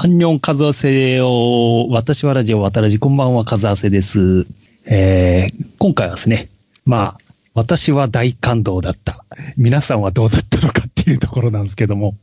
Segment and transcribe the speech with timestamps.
[0.00, 4.46] アンニョンカズアセを、私はラジオ、渡らじ、こんばんは、カズアセです。
[4.86, 6.48] えー、今回はですね、
[6.86, 7.18] まあ、
[7.54, 9.24] 私は大感動だった。
[9.56, 12.14] 皆さんはどうだったのかっていうところなんですけども、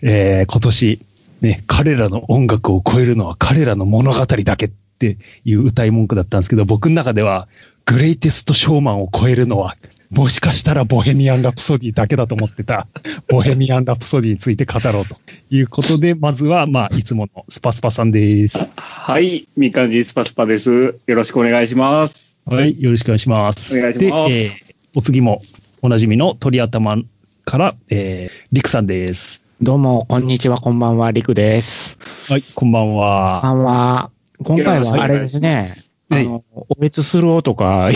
[0.00, 1.00] えー、今年、
[1.42, 7.48] ね、彼らの音楽を超えるのは彼らの物語だけっていう歌い文句だったんですけど、僕の中では、
[7.84, 9.76] グレイテストショーマンを超えるのは、
[10.10, 12.88] もしかしたらボヘミアン・ラプソディだけだと思ってた、
[13.28, 15.16] ボヘミアン・ラプソディについて語ろうと
[15.50, 18.58] いうことで、まずは、まあ、いつものスパスパさんです。
[18.76, 20.98] はい、みかんじスパスパです。
[21.06, 22.36] よろしくお願いします。
[22.44, 23.78] はい、よろしくお願いします。
[23.78, 25.42] お願いしますで、えーお次も、
[25.82, 26.96] おなじみの鳥頭
[27.44, 29.40] から、えー、リクさんです。
[29.62, 31.96] どうも、こんにちは、こんばんは、りくです。
[32.28, 33.40] はい、こんばんこんは。
[33.42, 34.10] ばんは。
[34.42, 35.70] 今回はあれですね、
[36.10, 37.88] はいあの、お別するとか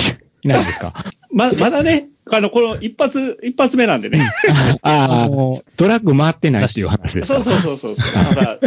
[0.45, 0.93] いないですか？
[1.35, 4.31] ま、まだね、あの、この一発、一発目なんでね。
[4.83, 8.25] ああ、のトラック回ってないっていう話ですかそうそうそうそう。
[8.35, 8.59] まだ、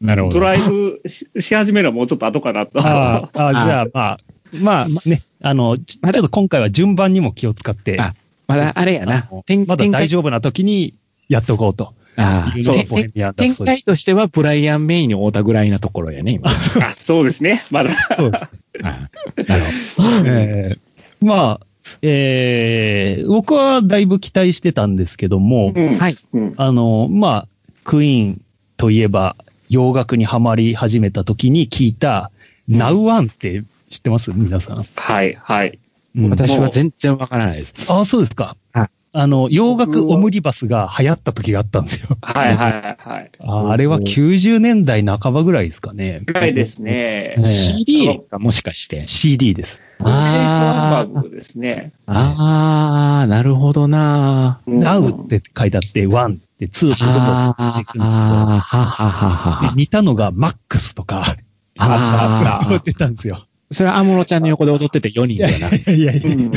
[0.00, 0.34] なるほど。
[0.34, 2.78] ドライブしし始めるのはもうちょっと後かなと。
[2.80, 4.18] あーあー、じゃあ、まあ、
[4.52, 8.14] まあね、あの、ちちょっと今回は順番にも気を使って、あ
[8.46, 9.28] まだあれやな
[9.66, 10.94] まだ大丈夫な時に
[11.28, 13.54] やっておこうとああいう展。
[13.54, 16.50] 開としては、ブライアン・メインに会うたぐらいなところやね、今。
[16.50, 16.52] あ
[16.96, 17.64] そうですね。
[17.70, 17.90] まだ。
[18.16, 18.44] そうです
[18.82, 19.62] ああなる
[19.96, 20.08] ほど。
[20.26, 20.78] えー
[21.22, 21.66] まあ、
[22.02, 27.48] えー僕はだいぶ期待してたんですけども、うんあの、まあ、
[27.84, 28.40] クイーン
[28.76, 29.36] といえば、
[29.68, 32.30] 洋楽にはまり始めた時に聞いた、
[32.68, 34.32] ナウワンって知ってます？
[34.34, 34.84] 皆さん。
[34.96, 35.78] はい、はい。
[36.16, 37.74] うん私は全然わからないです。
[37.88, 38.90] あ、そうですかはい。
[39.12, 42.16] あの、洋楽オムニバスが流行った時があったんですよ。
[42.22, 43.30] はい、はい、はい。
[43.40, 46.22] ああれは90年代半ばぐらいですかね。
[46.26, 46.92] ぐらいですね。
[46.92, 49.04] ええ CD ですかもしかして。
[49.04, 49.80] CD です。
[49.98, 51.92] あハンバーグですね。
[52.06, 54.60] ああ、なるほどな。
[54.66, 59.10] うんナウって書いてあって、ワンってツーってどんどん進んでいくんですけどああ、はは
[59.66, 61.24] は似たのがマックスとか、
[61.78, 63.44] ああ、 出たんですよ。
[63.72, 65.92] それは安室ちゃんの横で踊ってて4人だよな。
[65.92, 66.50] いやいやいや、うん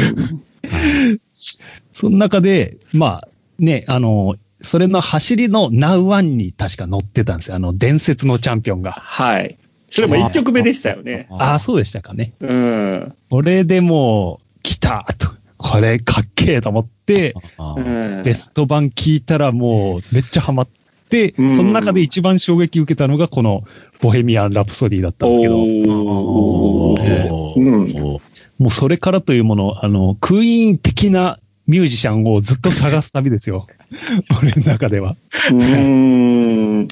[1.92, 3.28] その中で、まあ、
[3.60, 7.56] ね、あの、それの走りのナウワンに確か乗ってたんですよ。
[7.56, 8.92] あの、伝説のチャンピオンが。
[8.92, 9.58] はい。
[9.90, 11.28] それも一曲目でしたよね。
[11.30, 12.34] ああ、そうでしたかね。
[12.40, 13.14] うん。
[13.30, 15.30] これでもう、来たと。
[15.58, 17.36] これかっけえと思って、
[18.24, 20.68] ベスト版聞いたらもうめっちゃハマっ
[21.10, 23.64] て、うんその中で一番衝撃受けたのがこの
[24.02, 28.20] ボヘミアン・ラプソディだったんですけど、おーおうんー
[28.60, 33.68] もうそれからというもの、あの、クイーン的なミュージシャンをずっと探す旅ですよ。
[34.42, 35.16] 俺の中では。
[35.52, 36.88] うーん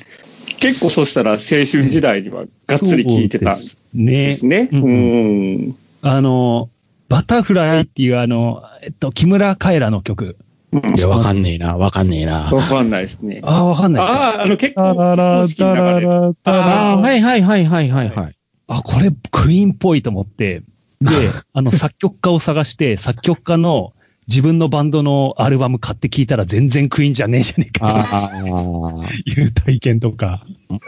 [0.59, 4.67] 結構そしたら青春時代にはがっつり聞いてたんそうでですね。
[4.69, 4.79] すね。
[4.81, 5.75] ううんん。
[6.03, 6.69] あの、
[7.09, 10.37] バタフライっていうあの、えっと、木村カエラの曲。
[10.71, 12.49] うんいや、わかんねえな、わかんねえな。
[12.49, 13.41] わかんないですね。
[13.43, 14.19] ああ、わかんないですか。
[14.21, 16.05] ああ、あの結構タララ公式タラの中で。
[16.05, 18.35] ラタラああ、はいはいはいはいはいはい。
[18.67, 20.61] あ、これクイーンっぽいと思って、
[21.01, 23.93] で、あの作曲家を探して、作曲家の
[24.31, 30.41] 自分のバンドのアルバム買って聞いたら全然クイーンじゃねえじゃねえかああ、という体験とか。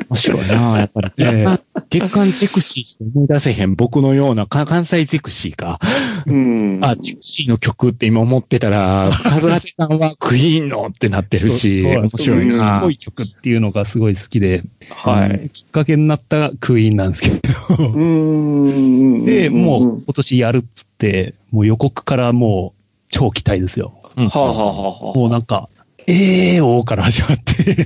[0.09, 1.11] 面白いな、やっぱり。
[1.17, 1.59] ええ
[1.89, 5.77] 月刊ゼクシーしか思い出せへん僕のような、か関西ゼクシーか。
[6.25, 6.79] うん。
[6.81, 12.89] あ、ゼクシーの曲って今思ってたら、カズラテさんはクイーンのってなってるし、面白いなクイーンっぽ。
[12.91, 15.49] い曲っていうのがすごい好きで、はい。
[15.49, 17.35] きっかけになったクイーンなんですけど。
[17.37, 19.25] うーん。
[19.25, 22.82] で、もんう今年やるっつって、もう予告からもう
[23.13, 23.93] 超期待ですよ。
[24.17, 25.69] うんはあ、はあはあはもうなんか、
[26.07, 27.85] えーおーから始まって。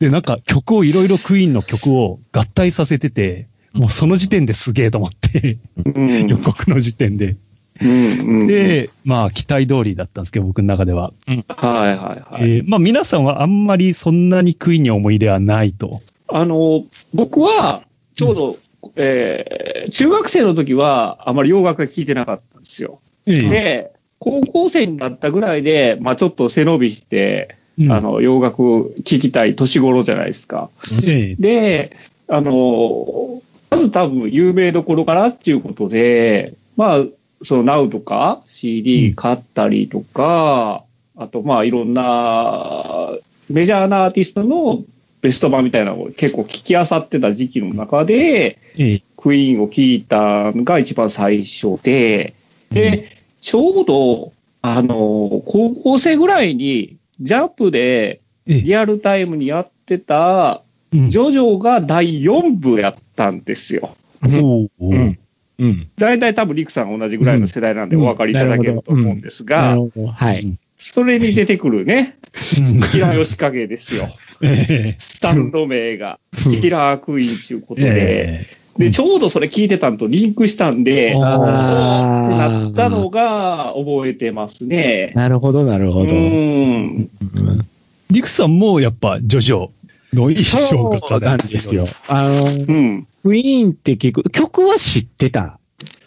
[0.00, 7.36] で、なんか曲をいろいろクイーンの曲を合体させてて、もうその時点ですげえと思って、あ、うん予告の時点で。
[7.80, 11.12] うんうん、で、まあ期待通りだったんですけど、僕の中では。
[11.26, 11.96] はいはい
[12.32, 12.42] はい。
[12.42, 16.00] えーまあ皆さんはあんまりそんなにクイーンに思い入れはないと。
[16.28, 16.84] あの、
[17.14, 17.82] 僕は、
[18.14, 18.56] ちょうど、
[18.96, 23.00] えー中学生の時は、あまり洋楽が聴いてなかったんですよ。
[23.28, 27.92] えで、高校生になったぐらいで、まあちょっと背伸びして、うん。
[27.92, 30.70] あの、洋楽聴きたい年頃じゃないですか。
[31.06, 31.96] ええで、
[32.28, 37.04] あの、まず多分有名どころかなっていうことで、まあ、
[37.42, 38.50] その Now とかうん。
[38.50, 40.84] CD 買ったりとか、
[41.16, 43.10] あとまあいろんな
[43.48, 44.82] メジャーなアーティストの
[45.20, 52.34] ベスト版みたいなのを結構聞き漁ってた時期の中で、ええクイーンを聞いたのが一番最初で、
[52.70, 53.08] で、
[53.40, 54.32] ちょうど、
[54.62, 60.62] あの、高校生ぐらいに、ジャンプでええリアルタイムにやってた、
[60.92, 63.94] うんジョジョが第4部やったんですよ。
[64.22, 65.18] おうん。
[65.58, 65.88] うん。
[65.98, 70.06] 大体多分リクさん同じぐらいの世代なんでお分かりいただけると思うんですなが、るほど。
[70.06, 70.58] はい。
[70.78, 72.16] それに出てくるね、
[72.58, 74.08] うんキラー吉影ですよ。
[74.40, 76.18] ええスタンド名が、
[76.60, 85.12] キラークイーンということで、ええで、ちょうどそれ聞いてたんとリンクしたんで、あーってなったのが覚えてますね。
[85.14, 86.12] なるほど、なるほど。
[86.12, 87.10] うん。
[87.34, 87.68] うん
[88.10, 89.68] リクさんもやっぱジョジョ
[90.14, 91.86] の印象がなんですよ。。
[92.08, 93.06] あの、うん。
[93.22, 95.58] クイーンって聞く、曲は知ってた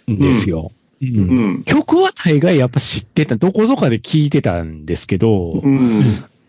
[0.10, 0.72] んですよ。
[1.00, 1.64] うんうん。
[1.64, 6.04] 曲は大概やっぱ知ってた、どこぞかで聞いてたんですけど、うん。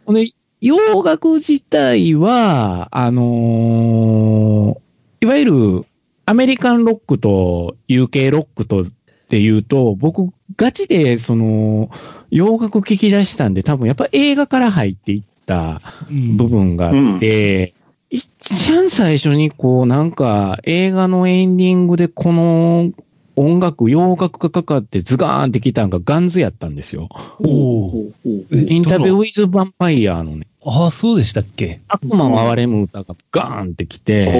[0.07, 0.31] ほんで
[0.63, 4.83] 洋楽自体は、あのー
[5.23, 5.85] いわゆる
[6.27, 8.87] アメリカンロックと UK ロックとっ
[9.29, 11.91] ていうと、僕、ガチで、その、
[12.31, 15.81] 洋楽聞き出したんで、多分やっぱ映画から入っていった
[16.11, 16.37] うん。
[16.37, 17.75] 部分があって、
[18.13, 22.93] 一番最初にこうなんか映画のエンディングでこの
[23.37, 27.09] 音楽、洋楽がかかってズガーンってきたんがガンズやったんですよ。
[27.41, 28.13] おお。
[28.51, 31.81] インタビューウィズ・ヴァンパイアのね、ああ、そうでしたっけ？
[31.89, 34.33] 悪魔を憐れむ歌がガーンってきて、お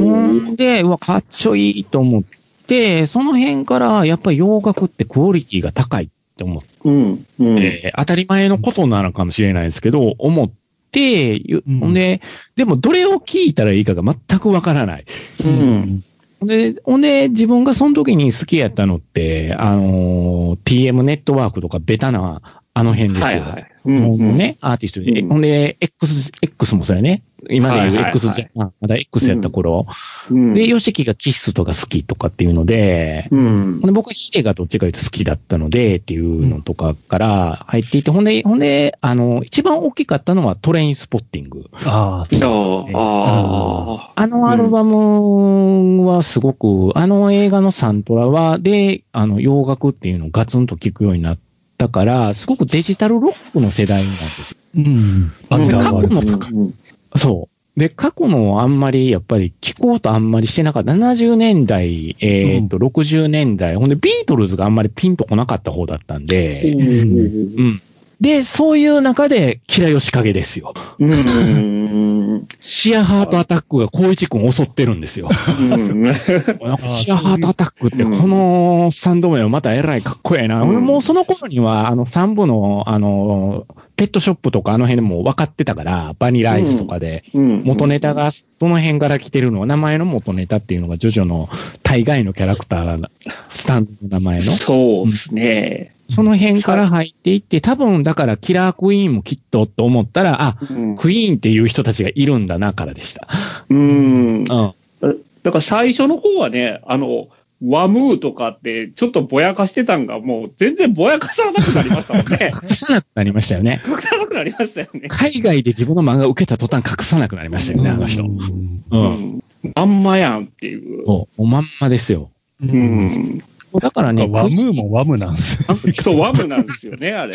[0.00, 2.22] ーんで、うわ、かっちょいいと思っ
[2.66, 7.24] て、その辺からやっぱり洋楽ってクオリティが高いって思っうん。
[7.38, 7.56] うん。
[7.56, 10.50] て、当たり前のことなのかもしれないですけど、思っ
[10.90, 12.20] て、ゆうんで、
[12.56, 15.04] でもどれを聞いたらいいかが全くわからない。
[15.44, 16.02] うん。
[16.42, 23.42] で、ほんで、自分がその時に好きやったのって、あのー TM ネットワークとかベタな、あの辺ですよ。
[23.42, 23.77] はいはい。
[23.88, 25.20] う日ん本のね、アーティストで。
[25.20, 27.22] うんほんで、X、X もそうやね。
[27.50, 29.86] 今で言うはいはいはい X じゃん、まだ X やった頃。
[30.30, 30.54] うん。
[30.54, 33.80] で、ヨシキがキスとか好きとかっていうので、うんほん。
[33.80, 41.70] で僕はヒデがどっちか言うと好きだったのでっていうのとかから入っていて、ほんで、ほんで、あの、一番大きかったのはトレインスポッティング。
[41.86, 51.38] ああ、そうですねああのアルバムはすごく、あの映画のサントラは、で、あの、洋楽っていうのをガツンと聴くようになっ
[51.78, 54.58] たから、すごくデジタルロックの世代なんですよ。
[54.76, 55.32] うん。
[55.48, 55.54] あ。
[55.54, 56.72] アンダーワールド過去のと
[57.12, 57.18] か。
[57.18, 57.80] そう。
[57.80, 60.92] で、過去のあんまり、やっぱり聞こうとあんまりしてなかった。
[60.92, 67.82] 70年代、えっ、と、60年代、ほんでビートルズがあんまりピンとこなかった方だったんで、うん。
[68.20, 70.74] で、そういう中で、キラヨシカゲですよ。
[70.98, 72.48] うん。
[72.60, 75.28] シアハートアタックが光一君を襲ってるんですよ。
[75.30, 80.64] シアハートアタックって、この3度目はまたえらいかっこええな。
[80.64, 91.48] もうその頃には、あの3部の、あの、ペットショップとかあの辺でも分かってたから、バニラアイスとかで、うん元ネタが、その辺から来てるのは、名前の元ネタっていうのが、ジョジョの
[91.84, 93.10] 大概のキャラクターが、
[93.48, 94.42] スタンドの名前の。
[94.42, 95.92] そうですね。
[96.08, 103.28] その辺から入っていって、多分だからキラークイーンもきっとと思ったら、あ、うんクイーンっていう人たちがいるんだなからでした。
[103.68, 103.78] うん。
[103.78, 104.44] うん。
[104.44, 107.28] だから最初の方はね、あの、
[107.64, 112.52] ワムーとかって、ちょっとぼやかしてたんが、もう全然ぼやかさなくなりましたもんね。
[112.62, 113.82] 隠さなくなりましたよね。
[113.86, 115.08] 隠さなくなりましたよね。
[115.08, 118.22] 海外で自分の漫画を受けた途端隠さなくなりましたよね、あの人。
[118.22, 119.00] うんうん。
[119.00, 119.42] ん。
[119.74, 121.04] あんまやんっていう。
[121.04, 122.30] そう、おまんまですよ。
[122.62, 122.66] う。
[122.66, 123.42] ん。
[123.80, 125.64] だからね、ワムーもワムなんです。
[126.02, 127.34] そう、ワムなんですよね、あれ。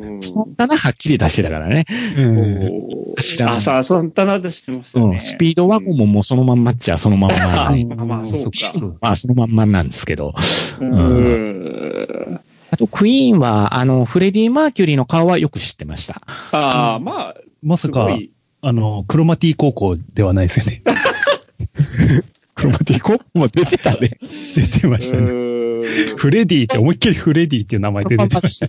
[0.00, 1.84] うんそんなはっきり出してたからね。
[2.16, 5.06] こうんあ、さあ、そんな出してましたね。
[5.06, 5.20] うん。
[5.20, 7.68] スピードワゴンももうそのまんまっちゃそのまんま。
[7.68, 10.34] あまあまあそうかまあそのまんまなんですけど。
[10.80, 12.40] うん。
[12.70, 16.22] あと、クイーンは、あの、フレディ・マーキュリーの顔はよく知ってました。
[16.52, 18.16] ああ、まあ、ますさか。
[18.62, 20.82] あの、クロマティ高校ではないですよね。
[22.62, 24.18] クロマティコも出てたね。
[24.54, 25.30] 出てましたね。
[25.30, 28.66] うフレディって思いっきりフレディっていう名前で出てました。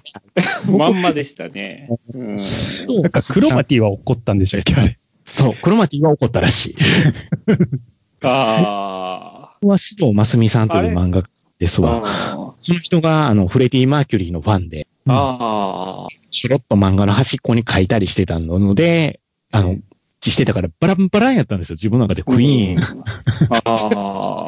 [0.71, 1.89] んまんまでしたね。
[2.13, 4.97] うんそうなんかクロマティは怒ったんでしたっけあれ。
[5.25, 6.75] そう、クロマティは怒ったらしい。
[8.23, 11.81] あこれは須藤真澄さんという漫画家ですあ。
[11.85, 12.01] わ。
[12.05, 16.07] あその人が、あの、フレディ・マーキュリーのファンで、あ。
[16.29, 19.19] ちょろっと漫画の端っこに書いたりしてたので、
[19.51, 19.77] あの、
[20.31, 23.03] してたからバランバランやったんですよ、自分の中でクイーン。
[23.65, 24.47] あ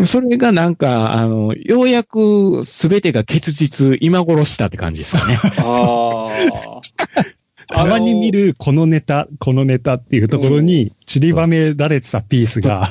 [0.06, 5.38] それがなんか、あの、ようやく全てが結実、今頃したって感じですよね。
[5.58, 6.28] あ
[7.68, 7.74] あ。
[7.74, 12.88] たまに見るこのネタ、このネタっていうところに散りばめられてたピースが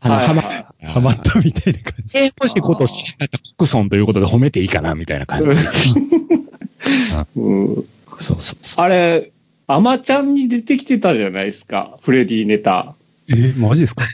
[0.00, 2.18] あの、はいはま、ったみたいな感じ。
[2.18, 5.46] ええ、もしこと知らなかったコクソンということで褒めていいかな、みたいな感じ。
[7.36, 7.84] うん
[8.20, 8.84] そうそうそう。
[8.84, 9.30] あれ、
[9.70, 12.94] アマちゃんに出てきてたじゃないですか、フレディネタ。
[13.28, 14.06] え、マジですか？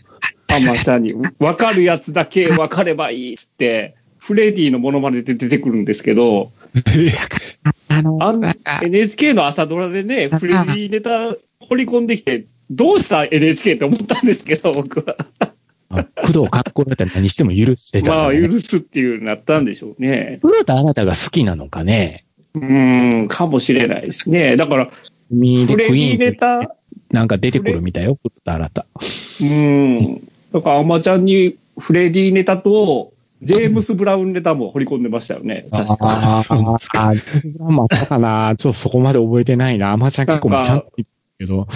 [0.52, 6.50] アマちゃんに、わかるやつだけわかればいいっつって、フレディのモノマネで出てくるんですけど、
[7.88, 15.16] あの、あんなんか NHK の朝ドラでね、フレディネタ掘り込んできて、どうした？NHK って思ったんですけど、僕は。
[15.88, 20.40] 工藤観光だったら何しても許してたまあ、許すっていうなったんでしょうね。
[20.42, 22.24] 古田新太が好きなのかね？
[22.54, 22.58] う
[23.24, 24.56] ん、かもしれないですね。
[24.56, 24.90] だから、
[25.30, 26.74] ミーでクイーンってタ、
[27.10, 28.86] なんか出てくるみたいよ、新太。
[29.42, 30.20] うん。
[30.52, 33.12] だから、アマちゃんにフレディネタと、
[33.42, 35.66] ジェームス・ブラウンネタも掘り込んでましたよね。
[35.70, 38.54] 確かあーあー、ジェームズブラウンもあったかな。
[38.56, 39.92] ちょっとそこまで覚えてないな。
[39.92, 41.68] アマちゃん結構ちゃんと言ってるけど。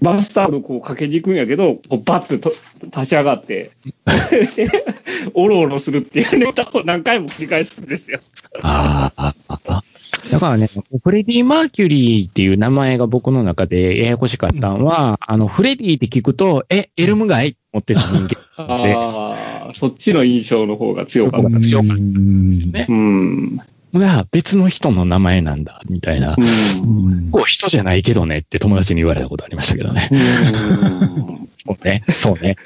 [0.00, 3.72] バスタオルこうかけに行くんやけど、こうバッてと立ち上がって、
[5.34, 8.20] おろおろするっていうネタを何回も繰り返すんですよ。
[8.62, 9.34] ああ、
[10.30, 10.66] だからね、
[11.02, 18.22] フレディ・マーキュリーっていう名前が僕の中でややこしかったのは、あの、フレディって聞くと、え、エルム街って思ってた人
[18.58, 21.60] 間で、ああ、そっちの印象の方が強かった。
[21.60, 22.86] 強かったんですよね。
[22.88, 23.60] うん。
[23.94, 26.36] が別の人の名前なんだ、みたいな。
[26.38, 27.30] うん。
[27.30, 30.08] こう人じゃないけどねって友達に言われたことありましたけどね。
[31.64, 32.02] そうね。
[32.08, 32.56] そうね。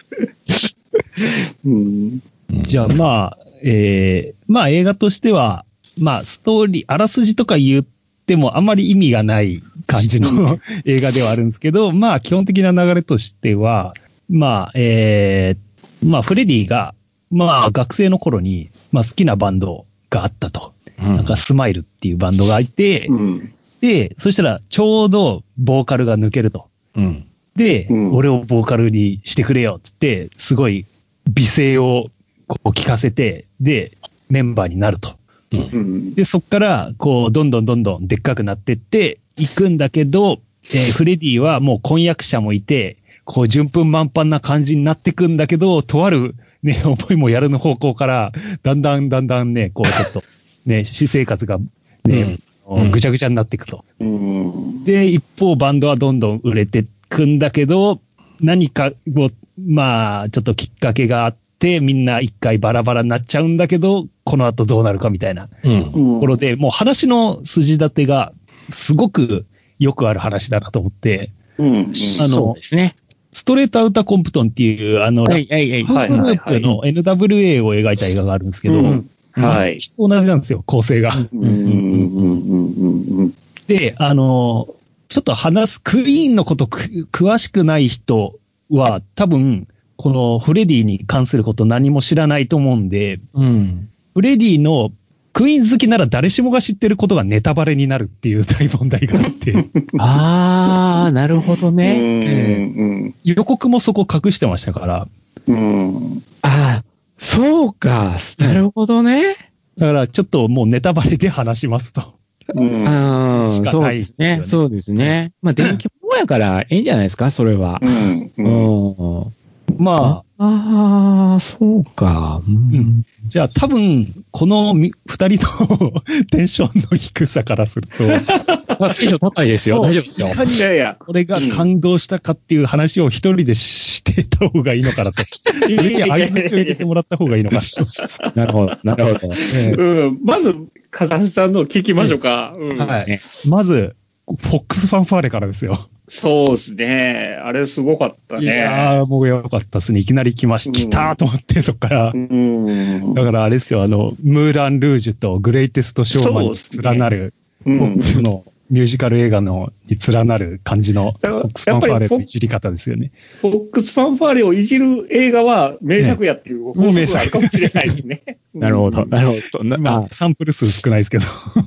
[1.64, 2.20] うん。
[2.64, 5.64] じゃあまあ、えー、まあ映画としては、
[5.98, 7.84] まあストーリー、あらすじとか言っ
[8.26, 10.30] てもあんまり意味がない感じの
[10.84, 13.94] 映画ではあるんですけど、まあ基本的な流れとしては、
[14.28, 16.94] まあ、えー、まあフレディが、
[17.30, 20.72] まあ学生の頃に、まあ好きなバンドがあったと。
[20.98, 23.52] なんかスマイルっていうバンドがいて、うん。
[23.80, 26.66] で、そしたらちょうどボーカルが抜けると。
[26.96, 27.24] うん。
[27.54, 30.86] で、うん俺をボーカルにしてくれよっつって、すごい
[31.28, 32.10] 美声を
[32.46, 33.96] こう聞かせて、で、
[34.30, 35.16] メンバーになると。
[35.60, 36.14] うん。
[36.14, 48.32] で、そっから、こう、どんどんどんどんでっかくなってっていくんだけど、えーフレディはもう婚約者もいて、こう、順風満帆な感じになってくんだけど、とある、ね、思いもやるの方向から、
[48.62, 50.22] だんだんだんだんね、こう、ちょっと、
[50.64, 51.58] ね、私生活が、
[52.04, 53.84] ね、うんぐちゃぐちゃになっていくと。
[54.00, 54.84] うん。
[54.84, 58.00] で、一方バンドはどんどん売れてくんだけど、
[58.40, 65.84] 何かを、まあ、ちょっときっかけがあって、みんな一回バラバラになっちゃうんだけど、この後どうなるかみたいなうん。
[65.84, 68.32] ところで、もう話の筋立てが
[68.70, 69.46] すごく
[69.78, 71.66] よくある話だなと思って、うん。
[71.66, 72.94] あのそうですね。
[73.32, 75.82] ストレートアウターコンプトンっていう、あの、ラはい、はい、はい。
[75.84, 79.78] ップグループの NWA を描いた映画があるんですけど、うんはい。
[79.98, 81.10] 同じなんですよ、構成が。
[81.32, 81.44] うん。
[81.44, 81.50] うん。
[81.50, 83.18] うん。
[83.18, 83.34] うん。
[83.66, 84.66] で、あの、
[85.08, 88.38] ちょっと話す、クイーンのことく詳しくない人
[88.70, 93.88] は、多分、このフレディに関すること何も知らないと思うんで、うん。
[94.14, 94.92] フレディの
[95.32, 99.52] クイーン好きなら誰しもが知ってることがネタバレになるっていう大問題があって、
[99.98, 102.72] ああ、なるほどね。
[102.74, 103.14] うん。
[103.24, 105.08] 予告もそこ隠してましたから、
[105.46, 106.22] うん。
[106.40, 106.84] ああ、
[107.18, 108.16] そうか。
[108.38, 109.34] なるほどね。
[109.76, 112.14] だからちょっともうネタバレで話しますと。
[112.54, 112.88] うん。
[112.88, 114.40] ああ、しかそうないですよね。
[114.44, 115.32] そうですね。
[115.42, 117.80] まあ、電気物やから、いいんじゃないですか、それは。
[117.82, 118.32] うん。
[118.38, 119.32] うん。
[119.78, 122.42] まあ、ああ、そうか。
[122.46, 125.92] うんじゃあ多分、このみ二人の
[126.30, 129.80] テンションの低さからすると、あテンション高いですよ。
[129.80, 130.32] 大丈夫ですよい。
[130.32, 130.96] かにいやいや。
[131.06, 135.22] 俺が感動したかっていう話を一人でしてた方がいいのかなと。
[135.68, 138.34] いいや、相槌を入れてもらった方がいいのかなと。
[138.38, 139.34] なるほど、なるほど。
[139.54, 140.18] えうん。
[140.22, 140.54] まず、
[140.90, 142.52] 風橋さんの聞きましょうか。
[142.56, 143.20] はいね。
[143.48, 145.88] まず、フォックスファンファーレからですよ。
[146.08, 147.38] そうですね。
[147.42, 148.56] あれすごかったいね。
[148.58, 150.00] やー、もうよかったですね。
[150.00, 152.12] いきなり来ましうん来たーと思って、そっから。
[152.14, 153.14] うん。
[153.14, 157.34] だからあれですよ、あの、ムーラン・ルージュとグレイテスト・ショーマンに連なる、
[157.64, 158.02] うん。
[158.02, 163.12] その、ミュージカル映画のに連なる感じのフォックスファンファーレのいじり方ですよね。
[163.40, 168.22] フォックスファンファーレをいじる映画は名作やっていう法則があるかもしれないですね。
[168.54, 169.64] なるほど、なるほど。
[169.64, 171.24] なまあ、サンプル数少ないですけど。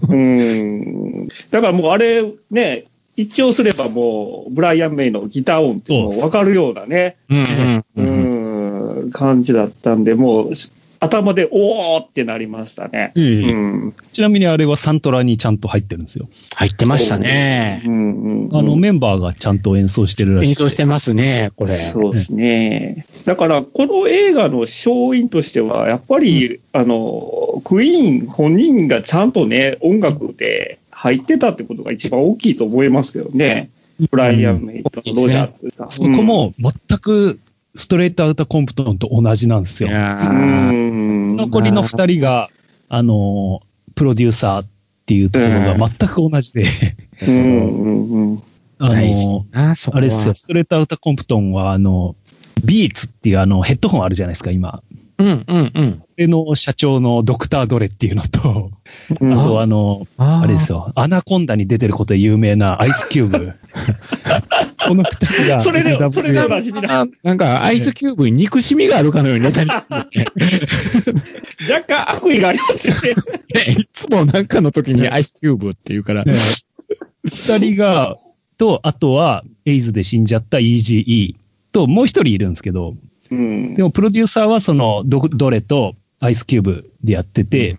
[0.09, 1.27] うん。
[1.51, 2.85] だからもうあれね、
[3.19, 8.01] 一応すればもう、ブライアン・メイのギター音っていう分かるようなね、うんうんうう
[9.05, 9.07] ん。
[9.07, 10.53] ん、感じだったんで、もう、
[11.01, 13.11] 頭でおーってなりましたね。
[13.15, 13.93] うん。
[14.11, 16.27] ちなみにあれはサントラにちゃんと入ってるんですよ。
[16.55, 17.89] 入ってましたねう。
[17.89, 18.57] んうん。
[18.57, 20.49] あの、メンバーがちゃんと演奏してるらしい。
[20.49, 21.77] 演奏してますね、これ。
[21.77, 23.05] そうですね。
[23.25, 33.69] だから、この映画の勝因としては、やっぱり、あの、クイーン本人がちゃんとね、音楽で入ってたってことが一番大きいと思いますけどね。
[34.11, 35.89] ブライアン・メイとロジャーズが。
[35.89, 37.39] そこも全く
[37.73, 39.89] ストレートアウターコンプトンと同じなんですよ。
[39.91, 42.49] 残りの二人が、
[42.89, 43.61] あの、
[43.95, 44.67] プロデューサーっ
[45.05, 46.65] ていうところが全く同じで。
[48.79, 49.45] あの。
[49.93, 52.17] あれですよ、 Straight Outta Compton は、あの、
[52.65, 54.83] Beats っていうあのヘッドホンあるじゃないですか、今。
[55.17, 56.01] うんうんうん。
[56.01, 58.68] それの社長のドクター・ドレっていうのと、うん
[59.11, 63.53] あとあの、ああれですよ、アナコンダに出てることで有名なアイスキューブ。
[64.87, 67.01] この二人が、それでそれでおなじみな。
[67.01, 70.07] あなんか、アイスキューブに憎しみがあるかのようにネタにしてる。
[70.09, 70.25] ね
[71.69, 73.11] 若干悪意がありますよね。
[73.81, 76.23] いつもなんかの時にアイスキューブって言うから。
[76.23, 76.33] ね
[77.25, 78.17] 二人が、
[78.57, 81.35] と、あとは、エイズで死んじゃった EGE
[81.71, 82.95] と、もう一人いるんですけど、
[83.31, 83.75] うん。
[83.75, 87.77] でもプロデューサーはそのド、ドレとアイスキューブでやってて、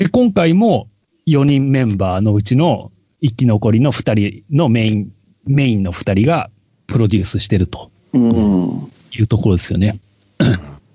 [0.00, 0.88] で、今回も
[1.26, 2.90] 4人メンバーのうちの
[3.20, 5.12] 生き残りの2人のメイン、
[5.44, 6.48] メインの2人が
[6.86, 8.90] プロデュースしてるとうん。
[9.12, 9.98] いうところですよね。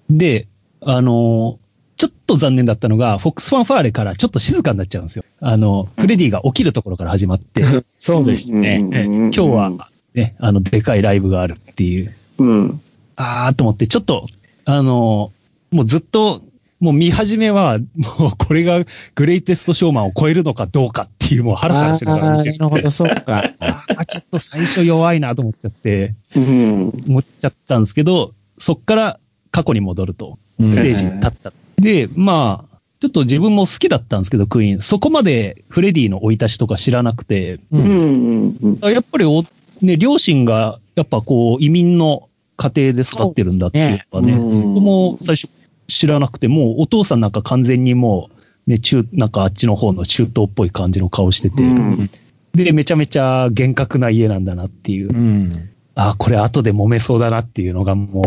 [0.09, 0.47] で、
[0.81, 1.59] あの、
[1.97, 5.23] ちょっと残念だったのが、フォックスファンファーレからちょっと静かになっちゃうんですよ。
[5.39, 7.61] あの、フレディが起きるところから始まって、
[7.99, 8.83] そうですね。
[8.91, 9.71] え今日は、
[10.15, 12.81] ね、あの、でかいライブがあるっていう、うん。
[13.17, 14.25] あーと思って、ちょっと、
[14.65, 15.31] あの、
[15.69, 16.41] もうずっと、
[16.79, 18.83] もう見始めは、もうこれが
[19.15, 23.53] グレイテストショーマンを超えるのかどうかっていう、もうハラハラしながらあー見てなるほど、そうか。
[23.59, 27.03] あーちょっと最初弱いなと思っちゃって、うん。
[27.07, 29.19] 思っちゃったんですけど、そっから
[29.51, 31.53] 過去に戻ると、うんステージに立った。
[31.77, 34.81] で、まあ、ちょっと自分も好きだったんですけど、クイーン。
[34.81, 39.43] そこまでフレディの生い立ちとか知らなくて、ううんやっぱりお、
[39.81, 45.49] ね、両親が、やっぱこう、移民の家庭で育ってるんだっていうのはね、そねそこも最初
[45.87, 48.29] 知らなくて、もうお父さんなんか完全にも
[48.67, 52.09] う、ね、中、なんかあっちの方の中東っぽい感じの顔してて、うん
[52.55, 55.69] で、めちゃめちゃ厳格な家なんだなっていう、うん。
[55.93, 58.23] あ、これ後で揉めそうだなっていうのがも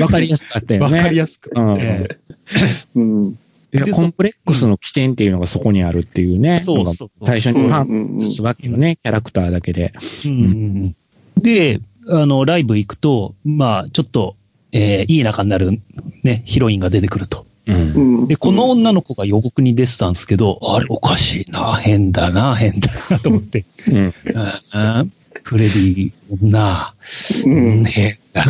[0.00, 0.96] わかりやすかったう、よね。
[0.98, 1.60] わかりやすくて、
[2.94, 3.38] うん。
[3.74, 6.60] いや、でコンプレックスの起点っていうのがそこにあるっていうね。
[6.60, 9.92] そうそうそう最初に判うん断すわけよね、キャラクターだけで。
[10.26, 10.94] うん
[11.40, 14.36] で、あの、ライブ行くと、まあ、ちょっと、
[14.72, 15.78] えーいい仲になる、
[16.24, 17.46] ね、ヒロインが出てくると。
[17.66, 17.76] うん。
[17.76, 23.64] うんで、この女の子が予告に出てたんですけど、あれおかしいな、変だな、変だなと思って。
[23.88, 23.96] うん。
[23.96, 24.12] うん
[25.44, 26.94] フレディ、な、
[27.46, 27.84] うん。
[27.84, 28.44] 変だ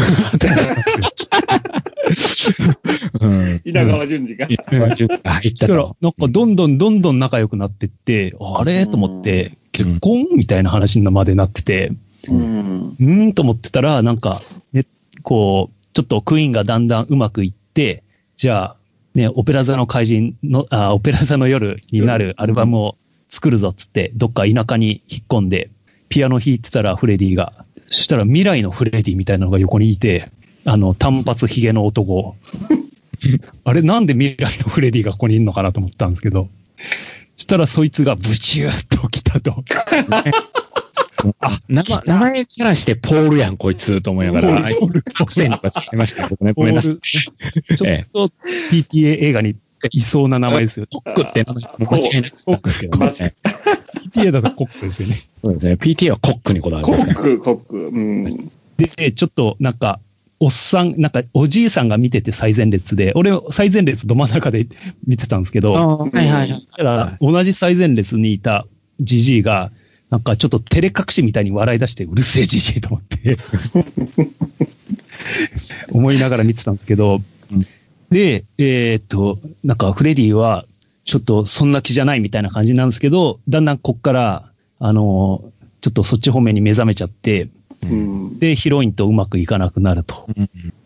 [3.21, 3.61] うん。
[3.65, 4.47] 稲川淳二が。
[4.47, 8.87] 稲川淳が入ったらと。、なんかどんどんどんどん仲良くなってって、あれ？
[8.87, 10.27] と思って、結婚？
[10.37, 11.93] みたいな話までなってて、
[12.29, 12.89] うん。
[12.89, 14.43] うーんと思ってたら、なんか、
[14.75, 14.85] ね、
[15.23, 18.03] こう、ちょっとクイーンがだんだんうまくいって、
[18.37, 18.77] じゃあ、
[19.15, 22.97] ね、オペラ座の怪人の、あ、オペラ座の夜になるアルバムを
[23.29, 25.71] 作るぞっつって、どっか田舎に引っ込んで、
[26.09, 30.31] ピアノ弾いてたらフレディが、そしたら未来のフレディみたいなのが横にいて、
[30.65, 32.37] あの、単発ヒゲの男。
[33.65, 36.49] あれ、なんで未来のフレディがここにいるのかなと思ったんですけど、
[37.37, 39.63] そしたらそいつがブチューっと来たと。
[41.41, 46.53] あ、名前、名前キャラしてポールやん、こいつ、と思いながら、ポールアクセントがつきましたけどね。
[46.53, 46.97] ごめんなさい。
[47.01, 48.31] ちょっと
[48.71, 49.57] PTA 映画に
[49.91, 50.87] いそうな名前ですよ。
[50.93, 51.55] コックって名
[51.89, 53.07] 前間違いなくったんですけどね。
[54.15, 55.17] PTA だとコックですよね。
[55.43, 55.73] そうですね。
[55.75, 57.19] PTA はコックにこだわりコますから。
[57.21, 57.77] ック、コック。
[57.77, 58.51] うん。
[58.77, 60.01] で、ちょっとなんか、
[60.43, 64.67] おっさん、なんかおじいさんが見てて最前列で、俺最前列ど真ん中で
[65.07, 66.67] 見てたんですけど、あはいはいはい。
[66.77, 68.67] ただ同じ最前列にいた
[68.99, 69.71] じじいが、
[70.13, 73.39] なんかちょっと照れ隠しみたいに笑い出して、うるせえじじいと思って、
[75.91, 77.67] 思いながら見てたんですけど、うん
[78.11, 80.67] で、えーっと、なんかフレディは、
[81.05, 85.43] ちょっとそんな気じゃないみたいな感じなんですけど、だんだんこっから、あの、
[85.81, 87.49] ちょっとそっち方面に目覚めちゃって、
[87.85, 88.39] うん。
[88.39, 90.29] で、ヒロインとうまくいかなくなると。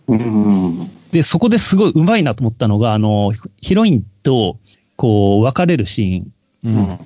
[0.07, 0.89] うん。
[1.11, 4.59] で、そこですごい上手いなと思ったのが、あの、ヒロインと、
[4.95, 6.33] こう、別れるシーン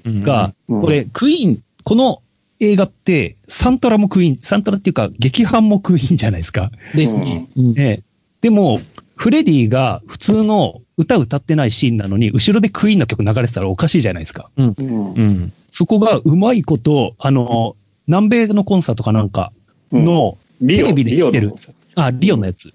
[0.04, 2.22] うんが、うんこれ、クイーン、この
[2.60, 6.70] 映画って、サントラもクイーン、サントラっていうか、劇伴もクイーンじゃないですか。
[6.94, 7.48] ですね。
[7.56, 8.02] うんね、
[8.42, 8.80] でも、
[9.16, 14.50] フレディが普通の歌歌ってないシーンなのに、後ろでクイーンの曲流れてたらおかしいじゃないですか。
[14.56, 14.74] うん。
[14.78, 14.82] う
[15.22, 15.52] ん。
[15.70, 19.52] そこがうまいこと、あの、南米のコンサートかなんか
[19.92, 21.52] の、テレビで来てる
[21.94, 22.72] あ、リオのやつ。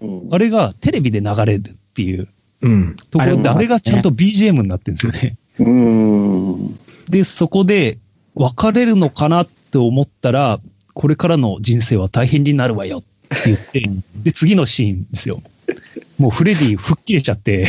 [0.00, 2.28] うんあれがテレビで流れるっていう
[2.62, 2.96] うん。
[3.10, 5.36] ところで、もあれがちゃんと BGM になってるんですよね。
[5.60, 6.78] うん。
[7.08, 7.98] で、そこで
[8.38, 10.60] 別れるのかなって思ったら、
[10.94, 13.02] これからの人生は大変になるわよっ
[13.42, 13.90] て言って、
[14.22, 15.42] で、次のシーンですよ。
[16.18, 17.66] もうフレディ吹っ切れちゃって、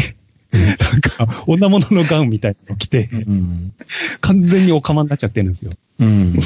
[0.51, 0.57] な
[0.97, 3.71] んか、女物のガウンみたいなの着て、うん。
[4.21, 5.71] 完全にオカマになっちゃってるんですよ。
[5.99, 6.39] うん。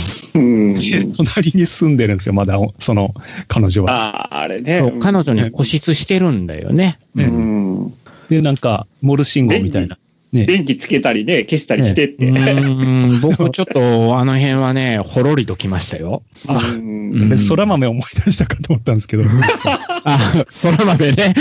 [1.15, 3.13] 隣に住んでるんですよ、まだ、その、
[3.47, 3.91] 彼女は。
[3.93, 4.93] ああ、あれね。
[4.99, 6.99] 彼女に固執してるんだよね。
[7.15, 7.93] ねうん。
[8.29, 9.97] で、なんか、モール信号みたいな。
[10.33, 10.45] ね。
[10.45, 12.25] 電気つけたりね、消したりしてって。
[12.27, 13.21] うん。
[13.21, 16.23] 僕ちょっと、あの辺はね、ほろりときましたよ。
[16.47, 19.23] あうんで空豆思い出したかと思ったんですけど、
[20.03, 21.33] あ、空豆ね。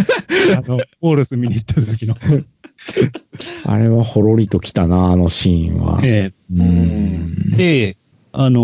[0.56, 2.16] あの、モールス見に行った時の。
[3.64, 6.00] あれはほろりときたな、あのシーンは。
[6.02, 7.34] えうん。
[7.54, 7.96] えで、
[8.32, 8.60] あの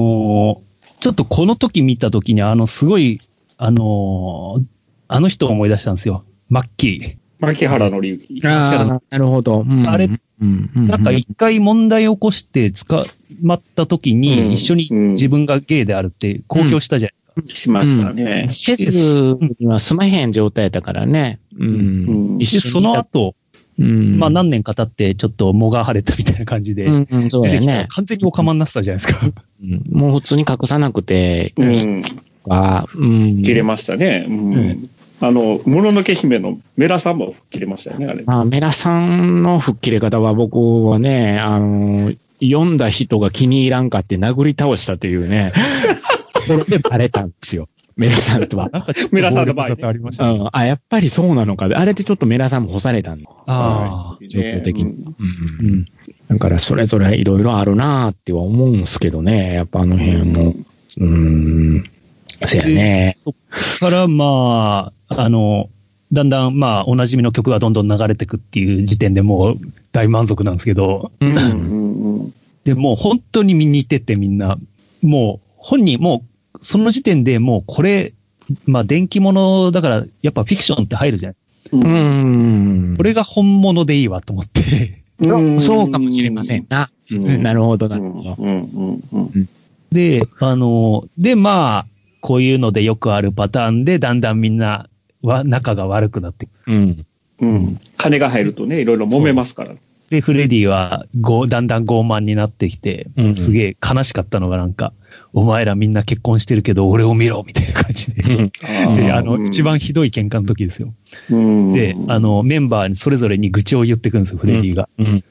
[0.61, 0.64] ー
[1.01, 3.20] ちょっとこの時見た時に、あの、すごい、
[3.59, 4.62] あのー
[5.07, 6.25] あの人を思い出したんですよ。
[6.49, 8.40] マッキ牧原の之。
[8.47, 9.61] ああ、なるほど。
[9.61, 10.88] うんあれ、うんー。
[10.88, 13.07] なんか一回問題を起こして捕
[13.42, 17.61] まった時うんに、一緒に自分がゲイであるって公表したじゃないですか。
[17.61, 18.47] しましたね。
[18.49, 21.40] 施設には住まへん状態だからね。
[21.59, 21.68] うん。
[21.68, 21.73] う
[22.37, 23.35] んで、その後、
[23.79, 27.88] うん、まあ何年か経って、ちょっと藻が晴れたみたいな感じで、うん、うん、そう出てきたらやね。
[27.90, 29.27] 完全におかまになってたじゃないですか。
[29.62, 32.05] うんもう普通に隠さなくて、うん。
[32.49, 33.42] あうん。
[33.42, 34.27] 切れましたね。
[34.29, 38.24] うんうんあの、もののけ姫のメラさんも切れましたよね、あれ。
[38.24, 45.53] まあ、メラさんの吹っ切れ方は僕はね、あの、読んだ人が気に入らんかって殴り倒したというね、
[46.46, 47.68] こ れでバレたんですよ。
[47.96, 48.68] メラさんとは。
[48.70, 50.38] なんかちょっと メラさんの場合ねたね。
[50.38, 51.68] ん、あ、やっぱりそうなのか。
[51.72, 53.31] あれでちょっとメラさんも干されたんだ。
[53.46, 54.85] あ状況的に。
[54.85, 55.87] うんうんうん。
[56.29, 59.55] だからそれぞれいろいろあるなーっては思うんですけどね。
[59.55, 60.55] やっぱあの辺も。
[60.98, 61.85] うーん。
[62.46, 63.14] そやでね。
[63.16, 63.35] そっ
[63.80, 65.68] から、まあ、あの、
[66.12, 69.57] だんだん、まあ、おなじみの曲がどんどん流れてくっていう時点でもう
[69.92, 71.26] 大満足なんですけど、う。
[71.26, 74.57] うんんうんで、もう本当に見に行っててみんな、
[75.02, 78.14] もう本人、もうその時点でもうこれ、
[78.66, 81.35] まあ電気物だから、やっぱフィクションって入るじゃん。
[81.72, 82.96] うんうーん。
[82.96, 85.02] これが本物でいいわと思って。
[85.18, 86.90] うんそうかもしれませんな。
[87.11, 88.30] うんなるほど、うなるほど。
[88.37, 89.48] んうんうんうん
[89.92, 91.87] で、あの、で、まあ、
[92.24, 94.88] こういうのでよくあるパターンで、だんだんみんな
[95.20, 97.06] は仲が悪くなってうん。
[97.38, 99.74] うん金が入るとね、いろいろ揉めますから。
[100.08, 104.94] で、フレディはごだんだん傲慢になってきて、うんすげえ悲しかったのがなんか、
[105.34, 108.22] お前らみんな結婚してるけど俺を見ろみたいな感じで。
[108.22, 110.94] うんで、あの、うん一番ひどい喧嘩の時ですよ。
[111.30, 114.88] うんで、あ、の、メンバーにそれぞれに愚痴を言ってくんですよ、フレディが。
[114.98, 115.22] うん。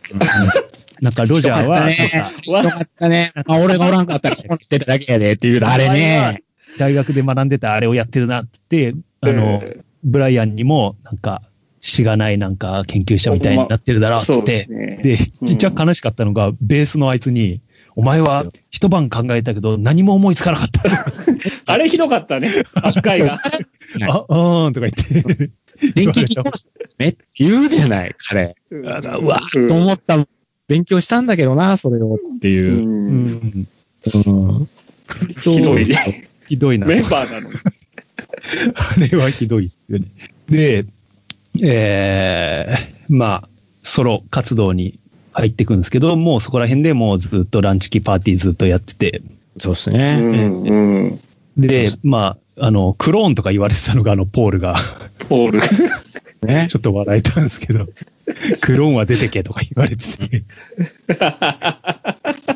[1.01, 2.41] なんか、ロジャーは、ひかかったね。
[2.43, 3.32] ひどかったね。
[3.47, 6.43] あ、俺がおらんかったら結婚してただけやでっていう、あれね。
[6.77, 11.41] 大学で学んでたあれをやってるなって言って、あの、えブライアンにも、なんか、
[11.79, 17.62] しがないなんか研究者みたいになってるだろうって、ねで、うんちっちゃ悲しかったのが、ベースのあいつに、
[17.95, 20.81] お前は一晩考えたけど何も思いつかなかった。
[21.71, 23.33] あれひどかったね、扱いが。
[24.07, 25.51] あ、あーんとか言って。
[25.95, 26.43] 電気機構
[26.97, 28.55] めっ言うじゃない、彼。
[28.71, 29.01] うわ
[29.55, 30.25] うんと思った。
[30.67, 32.77] 勉強したんだけどな、それをっていうう。
[32.77, 33.67] うんん。
[34.13, 34.67] うん。
[35.41, 36.29] ひどいね。
[36.54, 36.86] ひどいな。
[36.86, 37.56] メンバーなのに。
[38.76, 40.06] あれはひどいですよね。
[40.48, 40.86] で、
[41.63, 43.48] えー、まあ、
[43.82, 45.00] ソロ活動に
[45.32, 49.24] 入ってくんですけど、もうそこら辺でもうずっとランチキパーティーずっとやってて、
[49.58, 50.18] うそうですね。
[50.18, 50.76] んう
[51.10, 51.20] ん。
[51.58, 54.76] でまあ、あの、クローンとか言われてたのが、あの、ポールが、
[55.30, 55.60] ポール。
[56.48, 56.68] ね。
[56.70, 57.88] ちょっと笑えたんですけど、
[58.62, 60.44] クローンは出てけとか言われてて、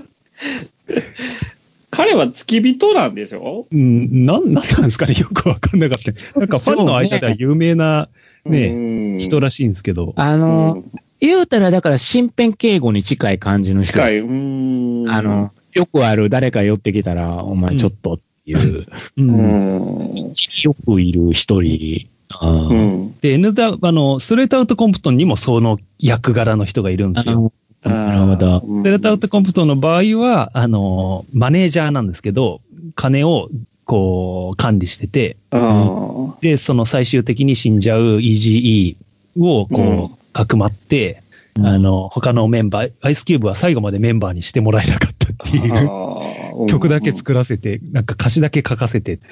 [1.98, 3.66] 彼は付き人なんでしょ？
[3.72, 6.12] うん、なん、なんなんですかね、よくわかんなかった。
[6.40, 8.08] なんかファンの間では有名な
[8.46, 10.84] ね、ね人らしいんですけど、あの、
[11.20, 13.94] 言うたらだから身辺敬語に近い感じの人。
[13.94, 14.20] 近い。
[14.20, 15.10] うん。
[15.10, 18.86] あの、よくある誰か寄ってきたら、お前ちょっとっていう、 う。
[19.18, 20.34] うんん。
[20.62, 22.08] よくいる一人。
[22.30, 23.16] あうーん。
[23.22, 27.52] で、N ダ、あの、ストレートアウトコンプトンにもその役柄の人がいるんですよ。
[27.84, 28.62] あなるほど。
[28.66, 32.62] うんストレートアウトコンプトンの場合は、あの、マネージャーなんですけど、
[32.96, 33.50] 金を
[33.86, 38.98] こう管理してて、あで、その最終的に死んじゃう EGE
[39.40, 41.24] をこう、かくまって、
[41.63, 45.74] あの、他のメンバー、アイスキューブは最後までメンバーにしてもらえなかったっていう。
[45.74, 46.18] あ。
[46.68, 49.26] 曲だけ作らせて、なんか歌詞だけ書かせてって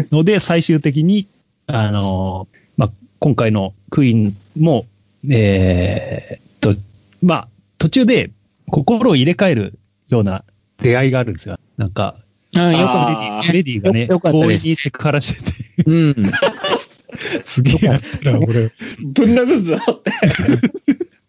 [0.00, 1.26] いうので、最終的に、
[1.66, 2.46] あの、
[2.76, 4.84] まあ、今回のクイーンも、
[5.28, 6.80] えーっと、
[7.22, 8.30] まあ、途中で
[8.70, 10.44] 心を入れ替えるような
[10.78, 11.58] 出会いがあるんですよ。
[11.76, 12.16] なんか、
[12.54, 16.32] あーよあーレディがね、強引にセクハラしてて、く、うん。
[17.44, 19.76] すげえやったら俺、ぶん殴るぞ。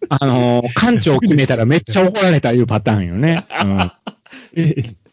[0.10, 3.46] あのー、館長決めたらめっちゃ怒られたいうパターンよね。
[3.62, 3.92] うん
[4.56, 4.76] え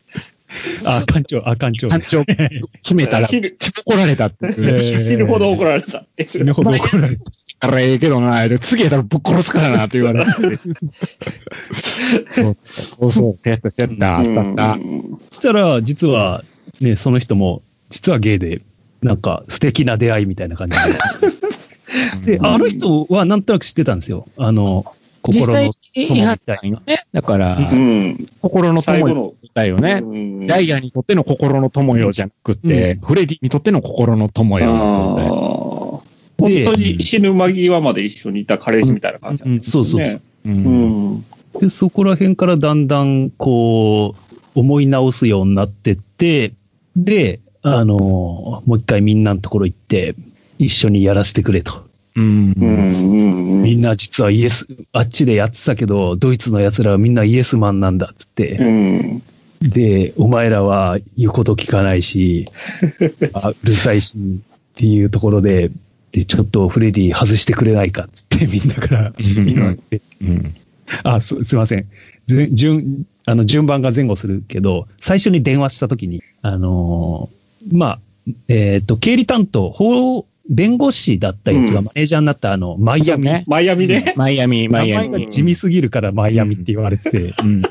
[0.85, 1.89] あ、館長、あ、館長。
[1.89, 6.27] 館長決めたら 怒られたって死ぬほど怒られたって。
[6.27, 7.23] 死ぬほど怒られた。
[7.59, 10.31] あれええけどな、で次やったらぶっ殺すからなって言われて。
[12.29, 14.75] そうそうそう、せやったせやった、あったあった。
[15.31, 16.45] そしたら、実は、
[16.81, 18.61] ね、その人も、実はゲイで、
[19.03, 20.79] なんか素敵な出会いみたいな感じ
[22.25, 22.37] で。
[22.39, 24.27] で、あの人はなんとなく知ってたんですよ。
[24.37, 24.96] あの、実
[25.33, 27.05] 心の際言い張ったんよね。
[27.13, 28.29] だから、うん。
[28.41, 29.33] 心の友よ最後の。
[29.55, 30.01] だよね。
[30.03, 35.29] うんダイヤにとっての心の友よじゃなくって、フレディにとっての心の友よの存在。
[36.39, 39.89] 本当に死ぬ間際まで一緒にいた彼氏みたいな感じなんですよね。
[39.89, 40.49] うんそうそうそうう。
[40.49, 41.25] うんん。
[41.61, 46.53] で、そこら辺からだんだん、こう、思い直すようになってって、
[46.95, 50.15] で、あの、もう一回みんなのところ行って、
[50.59, 51.86] 一緒にやらせてくれと。
[52.17, 52.53] うん。
[52.57, 53.59] うん。
[53.59, 53.63] うん。
[53.63, 59.23] みんな実はイエス、あっちでやってたけど、ドイツの奴らはみんなイエスマンなんだって、うん。
[59.63, 62.49] で、お前らは言うこと聞かないし、
[63.33, 65.71] あうるさいし、っていうところで、
[66.13, 70.55] で、ちょっとフレディ外してくれないかっつってみんなから言われて、うん。
[71.03, 71.87] あ、す、すいません。
[72.27, 77.37] ぜ順、あの、順番が前後するけど、最初に電話したときに、あのー
[77.77, 77.99] まあ、
[78.49, 83.25] えっ、と、経理担当、法、弁護士だったやつがうんマネージャーになった、あの、マイアミ。
[83.25, 84.15] ねマイアミね。
[84.17, 85.09] マイアミ、マ名イアミ。
[85.09, 87.63] 前が地味すぎるからマイアミって言われてて、うん。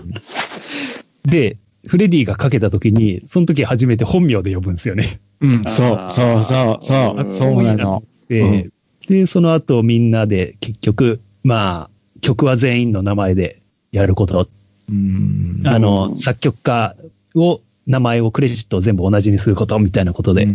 [1.24, 1.58] で、
[1.88, 5.20] フレディがかけたときに、その時初めて本名で呼ぶんですよね。
[5.42, 8.04] うん、そう、そう、そう、そうう、んそうなの。
[8.28, 8.72] で、うん
[9.08, 13.62] で、その後みんなで結局、まあ、曲は全員の名前で
[13.92, 14.48] やること
[14.90, 15.62] うん。
[15.66, 16.96] あの、うん作曲家
[17.36, 20.48] を、名前をクレジットを全部同じにすることみたいなことで。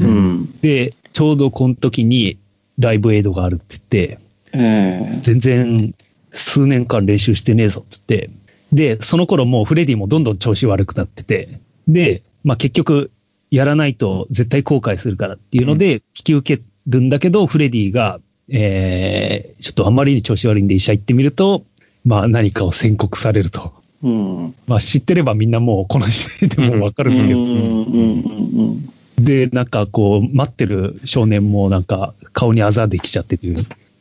[0.00, 0.60] うん。
[0.60, 2.38] で、ちょうどこの時に
[2.78, 4.18] ライブエイドがあるって言って、
[4.52, 5.94] え全然
[6.30, 8.30] 数年間練習してねえぞって言って、
[8.72, 13.10] で、その頃もうフレディもどんどん調子悪くなってて、で、まあ結局、
[13.50, 18.20] やらないと絶対後悔するからっていうので、引き受けるんだけど、フレディが、
[18.50, 21.64] えー、ちょっとあんまりに調子悪いんで医者行ってみると、
[22.04, 23.77] まあ何かを宣告されると。
[24.02, 24.54] うん。
[24.66, 27.48] まあ知ってればみんなもうこの時点でもうわかるんですけど、うん。
[27.48, 29.24] うん。
[29.24, 33.48] で、なんかこう、待ってる少年もなんか顔にあざできちゃってて、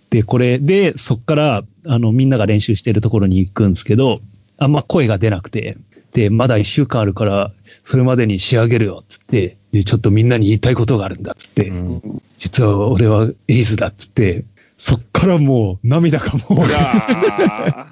[0.10, 4.22] で、これで、そっから、あの、みんなが練習してるところに行くんですけど、
[4.58, 5.78] あんま声が出なくて、
[6.14, 7.52] で、まだ一週間あるから、
[7.84, 12.22] それまでに仕上げるよ、つって、で、ちょっとみんなに言いたいことがあるんだ、つって、うん。
[12.38, 14.46] 実は俺はエイズだ、つって、
[14.78, 16.60] そっからもう涙がもう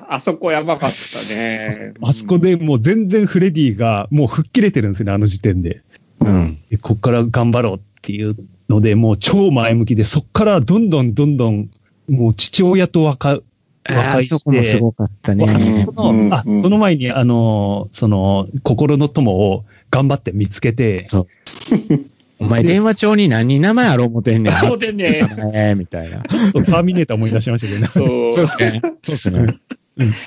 [0.08, 1.94] あそこやばかったね。
[2.02, 5.82] あそこでもう全然フレディがもう吹っ切れてるんですよね、あの時点で。
[6.20, 6.58] うん。
[6.70, 8.36] でこっから頑張ろうっていう
[8.70, 11.70] ので、もう超前向きで、そっからどんどんどんどん、
[12.08, 13.42] もう父親と和解、
[13.90, 15.46] 和あ解して、そこもすごかったね。
[15.48, 21.28] あそこの、あ、うんその前に、あの、その、心の友を頑張って見つけて、そう。
[22.40, 24.66] お前電話帳に何名前あろう思てんねん。
[24.66, 26.22] 思てんねんえーみたいな。
[26.24, 27.88] ちょっとターミネーター思い出しましたけどね。
[27.88, 28.36] そう。
[28.36, 28.82] ですね。
[28.82, 29.60] そうですね。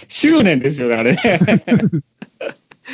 [0.09, 1.19] 執念ですよね、あれね。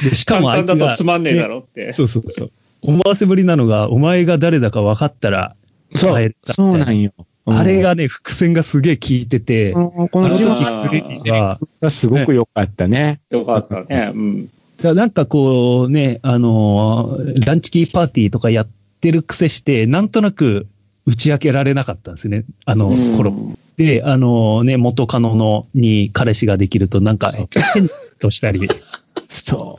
[0.03, 1.93] で、しかもあいつがつ、まんねえだろって。
[1.93, 2.51] そうそうそう。
[2.83, 5.55] 思わせぶりなのが、お前が誰だか分かったら、
[5.95, 6.35] そう。
[6.47, 7.13] そうなんよ。
[7.47, 10.87] あれがね、伏線がすげえ効いてて、うん、こあの時は
[11.27, 13.21] が、がすごく良かったね。
[13.31, 14.13] よかったね。
[14.15, 14.47] うん。
[14.47, 14.51] だ
[14.83, 18.69] からなんかこうね、あのーランチキーパーティーとかやっ
[19.05, 20.67] てる癖して、なんとなく
[21.05, 22.45] 打ち明けられなかったんですね。
[22.65, 22.89] あの
[23.19, 23.35] 頃。
[23.77, 28.67] で、あのね、元カノのに彼氏ができるとなんか変としたり、
[29.29, 29.79] そ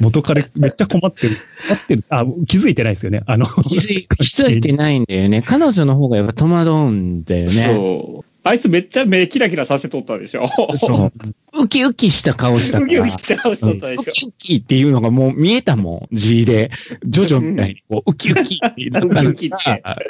[0.00, 1.38] 元彼めっちゃ困ってる。
[1.66, 2.04] 困ってる。
[2.08, 3.22] あ、気づいてないですよね。
[3.26, 5.42] あの、気づいてないんだよね。
[5.42, 7.50] 彼女の方がやっぱ戸惑うんだよね。
[7.50, 8.35] そう。
[8.48, 10.46] あいつめっちゃ目キラキラさせとったでしょ。
[10.76, 11.12] そう。
[11.60, 12.86] ウキウキした顔したから。
[12.86, 14.12] ウキウキして顔しとったでウしょ。
[14.12, 16.70] キウキっていうのがもう見えたもん、G で。
[17.04, 19.00] ジョジョみたいに、こう、 ウキウキってな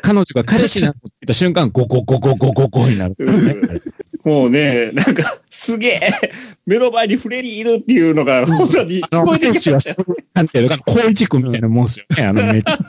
[0.03, 3.17] 彼女が彼氏になってた瞬間、ゴゴゴゴゴゴゴになる。
[4.25, 6.11] もうね、なんか、すげえ、
[6.67, 9.97] 目の前にフレディいるっていうのが、本当に聞あの、こえてき選手はました
[10.35, 12.25] なんていうのかな、光一君みたいなもんですよね。
[12.25, 12.81] あの、めっちゃ、あ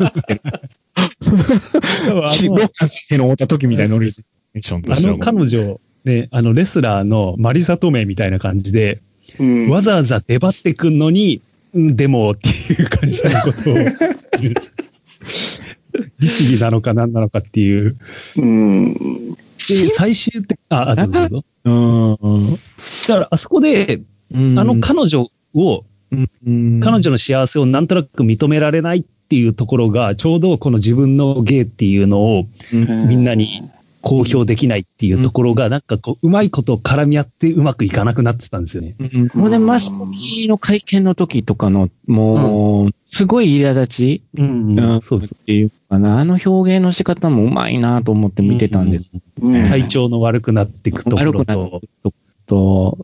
[2.18, 4.12] ローカン先生の会った時みたいなノリ
[4.54, 9.02] テンションとあのしては彼女、ね、あのレスラーのマリサトメみたいな感じで、
[9.40, 11.42] うんわざわざ出張ってくんのに、
[11.74, 14.56] うんでもっていう感じのことを言う。
[16.20, 17.96] 律儀なのか何なのかっていう。
[18.38, 18.94] うん。
[18.94, 21.46] で、最終的、あ、あ、どうぞどうぞ。
[21.66, 22.52] うん。
[22.54, 22.58] だ
[23.08, 24.02] から、あそこで、
[24.34, 26.16] あの彼女を、う
[26.50, 33.62] ん彼女の幸せをなんとなく認められないっていうところが、ちょうどこの自分の芸っていうのをみんなに
[34.08, 38.96] 公表できないっていうところが、なんかこう、うまいこと絡み合ってうまくいかなくなってたんですよね。
[39.00, 45.36] うんほんで、マスコミの会見の時とかの、もう、すごい苛立ちうんうんそうです。
[45.36, 49.12] っていうかな、あの表現の仕方もうまいなと思って見てたんです。
[49.42, 52.98] うん体調の悪くなっていくところ悪くなってと、くと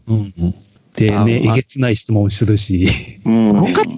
[0.96, 2.88] でね、えげつない質問するし、
[3.26, 3.58] うん。
[3.58, 3.82] よかったね。
[3.82, 3.90] よ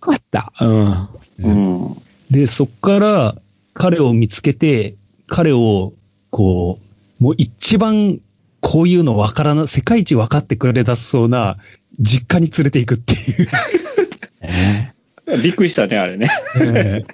[0.00, 0.52] かった。
[0.60, 1.08] うん。
[1.38, 1.48] う
[1.90, 1.96] ん。
[2.30, 3.34] で、そっから
[3.76, 4.94] 彼を見つけて、
[5.26, 5.92] 彼を、
[6.30, 6.78] こ
[7.20, 8.18] う、もう一番
[8.60, 11.58] こういうの分からな、世界一分かってくれたそうな
[12.00, 13.46] 実家に連れていくっていう。
[14.42, 14.94] ね
[15.42, 16.28] びっくりしたね、あれね。
[16.68, 17.04] え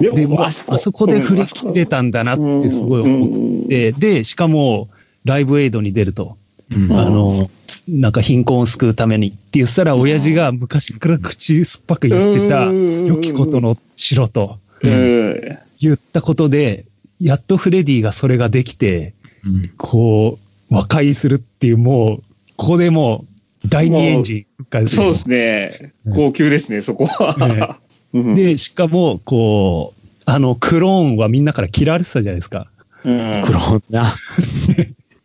[0.00, 4.88] えでもあそこで振り切れたんだなってすごい思って、で、しかも、
[5.24, 6.36] ライブエイドに出ると。
[6.70, 7.50] うんあの、
[7.88, 15.58] なんか貧困を救うためにって言ったら、親父が昔から口酸っぱく言ってた、良きことの城とうん。
[15.80, 16.86] 言ったことで、
[17.20, 19.14] やっとフレディがそれができて、
[19.44, 20.38] うんこ
[20.70, 22.22] う、和解するっていう、もう、
[22.56, 23.24] ここでも
[23.64, 25.92] う、第二エンジンそうですね。
[26.04, 27.78] うん高級ですね、そこは。
[28.12, 32.68] うん、で、しかも、こう、あの、クローンはみんなから嫌われてたじゃないですか。
[33.04, 34.14] うんクローンな。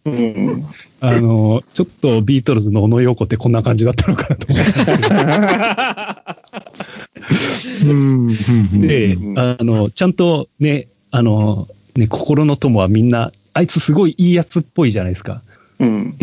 [0.06, 0.66] うん。
[1.06, 4.62] あの、ちょっとビートルズの小野洋子ってこんな感じだったのかなと思
[7.92, 15.42] うんって、うんあの、ちゃんとね、あの、ね、心の友はみんな、あいつすごいいいやつっぽいじゃないですか。
[15.80, 16.16] うん。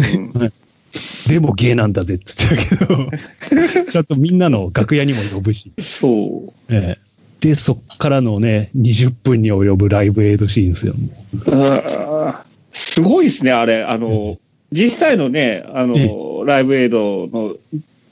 [1.28, 5.70] でもゲイなんだぜって言ってたけど、 ちゃんとみんなの楽屋にも呼ぶし。
[5.78, 6.52] そう。
[6.70, 10.94] ええで、そっからのね、20分に及ぶライブエイドシーンですよ。
[11.48, 13.82] あーすごいですね、あれ。
[13.82, 14.08] あの、
[14.72, 16.08] 実際のね、あの、え
[16.46, 17.56] ライブエイドの、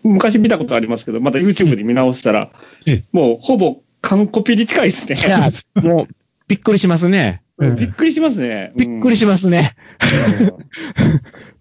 [0.03, 2.51] 昔見たことありますけど、また YouTube で見直したら
[2.87, 5.49] ええ、もうほぼ完コピに近いですいやね。、
[5.83, 6.14] もう、
[6.47, 7.42] びっくりしますね。
[7.59, 8.73] うんびっくりしますね。
[8.77, 9.75] びっくりしますね。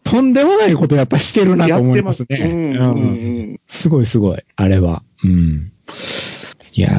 [0.04, 2.50] とんでもないことやっぱしてるなとやって思いますすね。
[2.50, 5.04] うんうんうんすごいすごい、あれは。
[5.24, 5.72] うん。
[6.76, 6.90] いや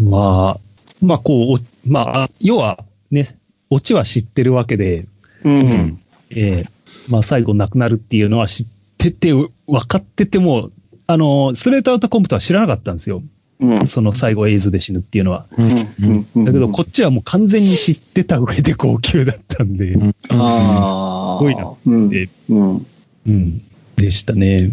[0.00, 0.60] まあ、
[1.02, 3.26] まあ、こう、おまあ、要はね、
[3.70, 5.06] オチは知ってるわけで、
[5.44, 6.00] うん。
[6.30, 8.66] ええまあ、最後亡くなるっていうのは知っ
[8.98, 9.50] てて、分
[9.86, 10.70] かってても、
[11.06, 13.22] あの、ストレートアウトコンプとは知らなかったんですよ。
[13.60, 13.86] うん。
[13.86, 15.46] その最後エイズで死ぬっていうのは。
[15.56, 16.24] うん。
[16.34, 16.44] うん。
[16.44, 21.38] だけど、こっちはもう完全に知ってた上で号泣だったんで、うんああ。
[21.38, 21.72] すごいな。
[21.86, 22.08] うん。
[22.08, 22.86] でうん。
[23.26, 23.62] うん、
[23.96, 24.70] でしたね。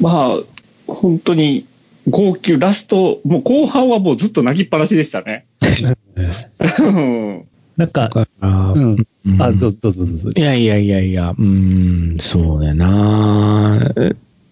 [0.00, 0.38] まあ、
[0.86, 1.66] 本当に、
[2.08, 5.46] 号泣、ラスト、もう後半はもうずっと泣きっぱなしでしたね。
[7.82, 9.06] うんなんか、あうん。
[9.26, 10.30] うんあ、どうぞどうぞどうぞ。
[10.34, 13.78] いやいやいやいや、うーん、そうやな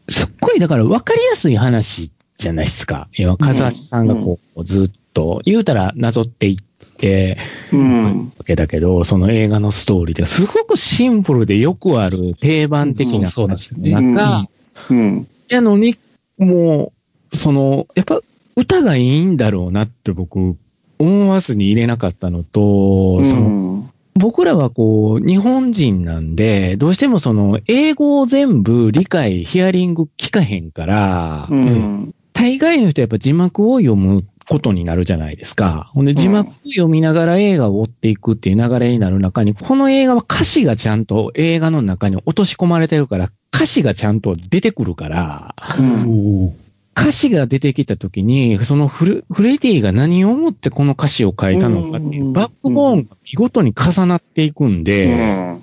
[0.08, 3.08] すっごい、だから分かりやすい話じゃないですか。
[3.16, 6.56] いや、風橋さんがこう、ずっと、言うたらなぞっていっ
[6.96, 7.38] て、
[7.72, 8.32] うん。
[8.38, 14.48] わけだけど、その映画のストーリーですごくシンプルでよくある定番的なそうそうなんですよね話の中、
[14.90, 15.28] うん。
[15.48, 15.96] やのに、
[16.38, 16.92] も
[17.32, 18.20] う、その、やっぱ
[18.56, 20.56] 歌がいいんだろうなって僕、
[21.00, 32.14] 思わずに入れなかったのと、その僕らはこう、日本人なんで、どうしてもその、英語を全部理解、ヒアリング聞かへんから、うん。
[32.34, 35.90] 大概の人はやっぱ字幕を読むことになるじゃないですか。
[35.94, 46.52] ほんで字幕を読みながら映画を追っていくっていう流れになる中に、この映画は歌詞がちゃんと映画の中に落とし込まれてるから、歌詞がちゃんと出てくるから、うん。
[47.00, 55.58] 歌詞が出てきたときに、そのフレフレディが何をもってこの歌詞を書いたのかっていう、うんバックボーンが見事に重なっていくんで。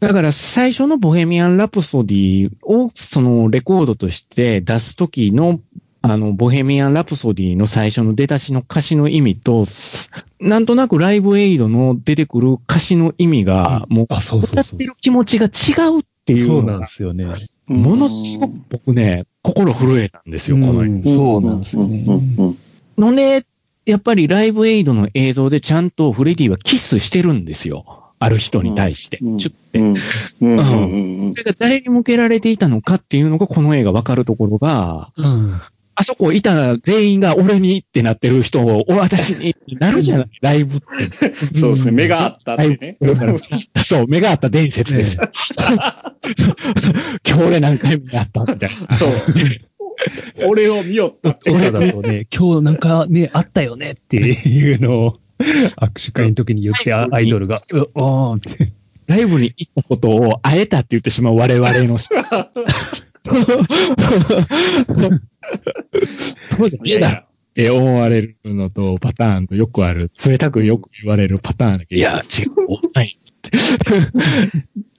[0.00, 5.60] だから最初のボヘミアン・ラプソディをそのレコードとして出すときの、
[6.00, 14.84] あの、ボヘミアン・ラプソディの最初の出だしの歌詞の意味と、すなんとなくライブエイドの出てくる歌詞の意味が、もう、歌って。
[14.84, 17.26] る気持ちが違うっていうそうなんですよね。
[17.70, 22.04] ものすごく僕ね、心震えたんですよ、このうんそうなんですよね。
[22.06, 22.56] うん。
[22.98, 23.44] のね、
[23.86, 28.12] やっぱりライブエイドの映像でちゃんとフレディはキスしてるんですよ。
[28.18, 29.18] ある人に対して。
[29.22, 29.78] うんちょっと。
[29.78, 35.60] それが誰に向けられていたのかっていうのがこの映画わかるところが、うん。
[35.94, 41.34] あそこいた全員が俺にってなってる人を、お私になるじゃない、ライブって。
[41.58, 41.92] そうですね。
[41.92, 42.96] 目があったってね。
[43.84, 45.18] そう、目があった伝説です。
[47.26, 48.96] 今日俺何回目やったみたいな。
[48.96, 49.10] そう。
[50.48, 51.50] 俺を見よったって。
[51.50, 57.60] 俺だとね、今日なんかね、あったよねっていうのを、握手会の時に言って、あアイドルが、う
[57.94, 58.72] おーって。
[59.06, 62.14] ライブに行ったことを会えたって言ってしまう我々の人。
[66.56, 71.98] そうじゃねえだろって思われるのと、パターンとよくある、冷たくよく言われるパターンだけど。
[71.98, 72.90] いや、違う。
[72.94, 73.18] はい。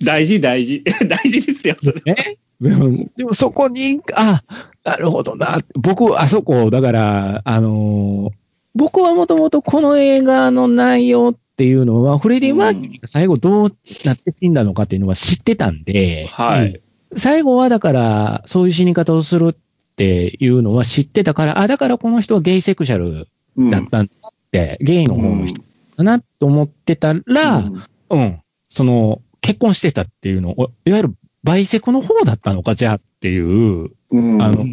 [0.04, 0.84] 大事、大事。
[1.08, 2.02] 大事ですよ、それ。
[2.06, 2.38] ね。
[2.60, 4.44] でも、でもそこに、あ、
[4.84, 5.60] なるほどな。
[5.76, 8.42] 僕、あそこ、だから、あのー
[8.74, 13.74] 僕はもともとこの映画の内容っていうのは、フレディ・マーキュリーが最後どう
[14.06, 16.80] なって死んだのかっていうのは知ってたんで、はい。
[17.16, 19.56] 最後はだから、そういう死に方をするっ
[20.02, 23.28] ていうのは知ってたから、あ、だからこの人はゲイセクシャル
[23.58, 23.70] うん。
[23.70, 25.62] だったんだって、ゲイの方の人
[25.96, 27.70] かなと思ってたら、
[28.10, 34.42] うん、その、結婚してたっていうのを、いわゆるバイセクの方だったのか、じゃあっていう、うん。
[34.42, 34.66] あの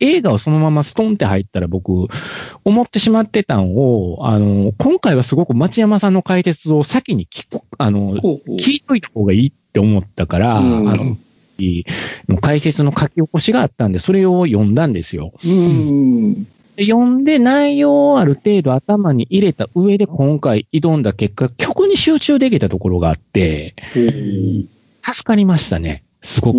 [0.00, 2.06] 映画をそのままストンって入ったら僕、
[2.64, 10.88] 思ってしまってたんを、あの、今回はすごく町山さんの解説を先に聞く、あの、聞いといた方がいいって思ったから、うん。
[10.90, 11.16] あの、
[12.40, 15.32] 解説の書き起こしがあったんで、それを読んだんですよ。
[15.44, 16.44] うん。
[16.76, 23.74] で読んで内容をある程度頭に入れた上で今回挑んだ結果、曲に集中できたところがあって、
[25.02, 26.02] 助かりましたね。
[26.22, 26.58] すごく。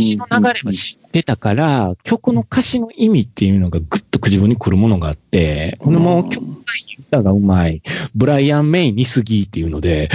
[0.00, 6.54] 詩の流れは知ってたから、曲の歌詞の意味っていうのがぐっと自分に来るものがあって、このもう曲が
[7.00, 7.82] 歌がうまい、
[8.14, 10.08] ブライアン・メイ似すぎっていうので、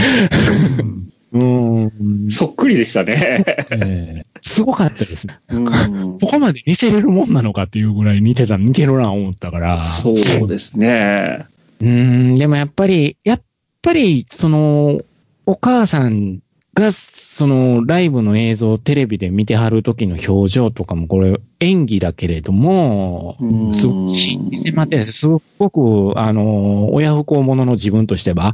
[1.31, 3.43] うーん、そっくりでしたね。
[3.71, 5.39] えすごかったですね。
[5.49, 9.83] うんここまで似せれるもんなのかっていうぐらい似てた、似てるな思ったから。
[9.83, 11.45] そうですね。
[11.79, 11.87] うー
[12.33, 13.41] ん、でもやっぱり、やっ
[13.81, 15.01] ぱり、その、
[15.45, 16.39] お母さん
[16.75, 28.53] が、その、ライブの映像をテレビで見てはる時の表情とかも、これ、演技だけれども、うんすごく迫ってすすごく、あの、親不孝者の自分としては、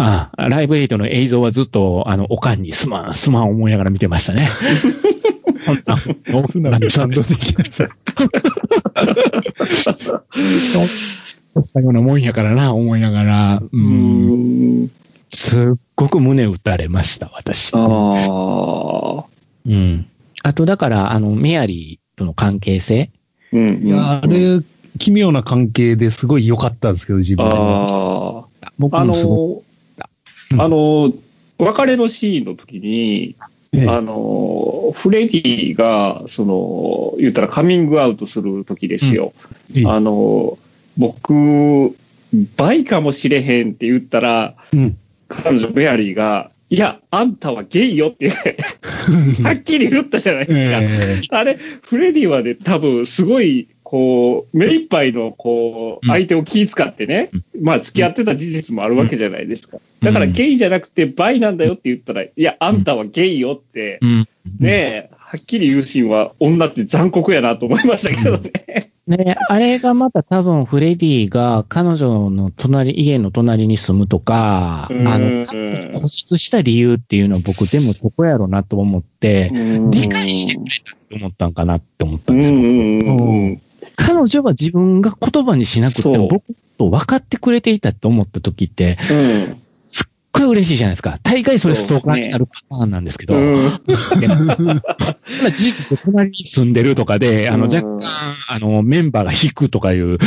[0.00, 4.48] あライブエイトの映像はずっと、あの、おかんにすまん、 すまん思いながら見てましたね。
[5.64, 5.98] そんな
[6.38, 7.88] え 素直に感動できました。
[11.62, 14.90] したようなもんやからな、思いながら、う、うんん。
[15.30, 17.72] すっごく胸打たれました、私。
[17.74, 19.24] ああ。
[19.66, 20.06] うん。
[20.44, 23.10] あと、だから、あの、メアリーとの関係性。
[23.52, 23.82] うん。
[23.84, 24.60] いや、あれ、
[24.98, 28.46] 奇妙な関係ですごい良かったんですけど、自分でも。
[28.62, 28.68] ああ。
[28.68, 29.62] あ僕もすごの、
[30.58, 31.12] あの、
[31.58, 33.36] 別れのシーンの時に、
[33.72, 33.88] ええ。
[33.88, 39.34] あの、フレディが、その、言ったらカミングアウトする時ですよ。
[39.74, 39.86] ええ。
[39.86, 40.58] あの、
[40.96, 41.94] 僕、
[42.56, 44.96] 倍かもしれへんって言ったら、うん。
[45.28, 48.28] 彼女、メアリーが、いや、あんたはゲイよって、
[49.42, 51.38] はっきり言ったじゃないですか。
[51.38, 51.40] え。
[51.40, 59.78] あれ、フレディはね、多分すごい、こう、目いっぱいの、こう、うん相手を気遣ってね、まあ、付き合ってた事実もあるわけじゃないですか。
[60.02, 64.28] だから、うんゲイじゃなくて、バイなんだよって言ったら、いや、あんたはゲイよって、うん。
[64.60, 68.90] ねえ、はっきり言うシーンは、女って残酷やなと思いましたけどね。
[69.06, 79.50] ね、あれがまた多分フレディが彼女の隣、家の隣に住むとか、うんあの、固執した理由っていうのは僕でもそこやろうなと思って、
[79.90, 83.67] 理解してくれたって思ったんかなって思ったうんんですよ。
[83.98, 89.14] 彼女は自分が言葉にしなくても僕と分かってくれていたって思った時って、う
[89.50, 89.62] ん。
[89.88, 91.18] すっごい嬉しいじゃないですか。
[91.24, 93.56] 大概それストーカーになるパターンなんですけど、うん。
[93.58, 93.72] ま
[95.46, 98.00] あ事実隣に住んでるとかで、あの、うん若干、
[98.48, 100.18] あの、メンバーが引くとかいう、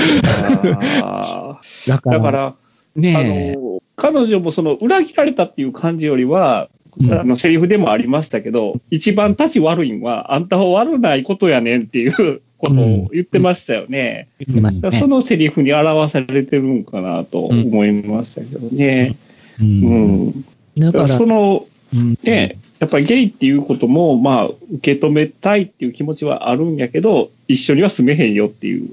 [1.03, 2.55] あ だから、から、あ
[2.95, 14.27] ねえ、の、彼女もその裏切られたっていう感じよりは、うんあの、セリフでもありましたけど、一番立ち悪いんは、あんたは悪ないことやねんっていうことを言ってましたよね。
[14.39, 14.99] 言ってましたね。
[14.99, 19.15] そのセリフに表されてるんかなと思いましたけどね。
[19.59, 20.45] ううんん。
[20.77, 28.89] だからその、うんね、やっぱりゲイっていうことも、まあ、受け止めたいっていう気持ちはあるんやけど、一緒には住めへんよっていう。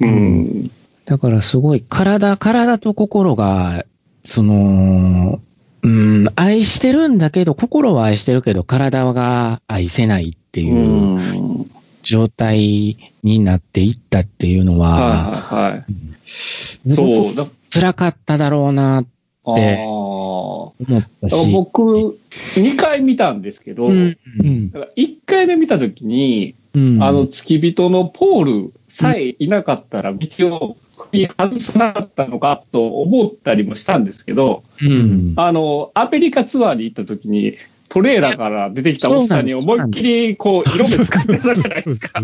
[0.00, 0.70] うん。
[1.04, 3.84] だからすごい体、体と心が、
[4.22, 5.40] その、
[5.88, 10.64] うん、愛してるんだけど、心は愛してるけど、体が愛せないってう。
[10.64, 11.70] いうん
[12.08, 15.84] 状態になっていったっていうのは、はいはいはい。
[16.26, 17.34] すそう。
[17.34, 19.04] だ辛かっただろうな、
[19.44, 21.52] あでー思ったし。
[21.52, 21.82] 僕、
[22.30, 30.76] 2回見たんですけど、うん、うんだから1回目見たときに、うん、あの、付き人のポールさえいなかったら、道を
[31.12, 37.56] 踏み外さなかったのかと思ったりもしたんですけど、うん、あの、アメリカツアーに行ったときに、
[37.88, 42.22] トレーラーから出てきたおっさんに思いっきり、こう、色目使ってたじゃないですか。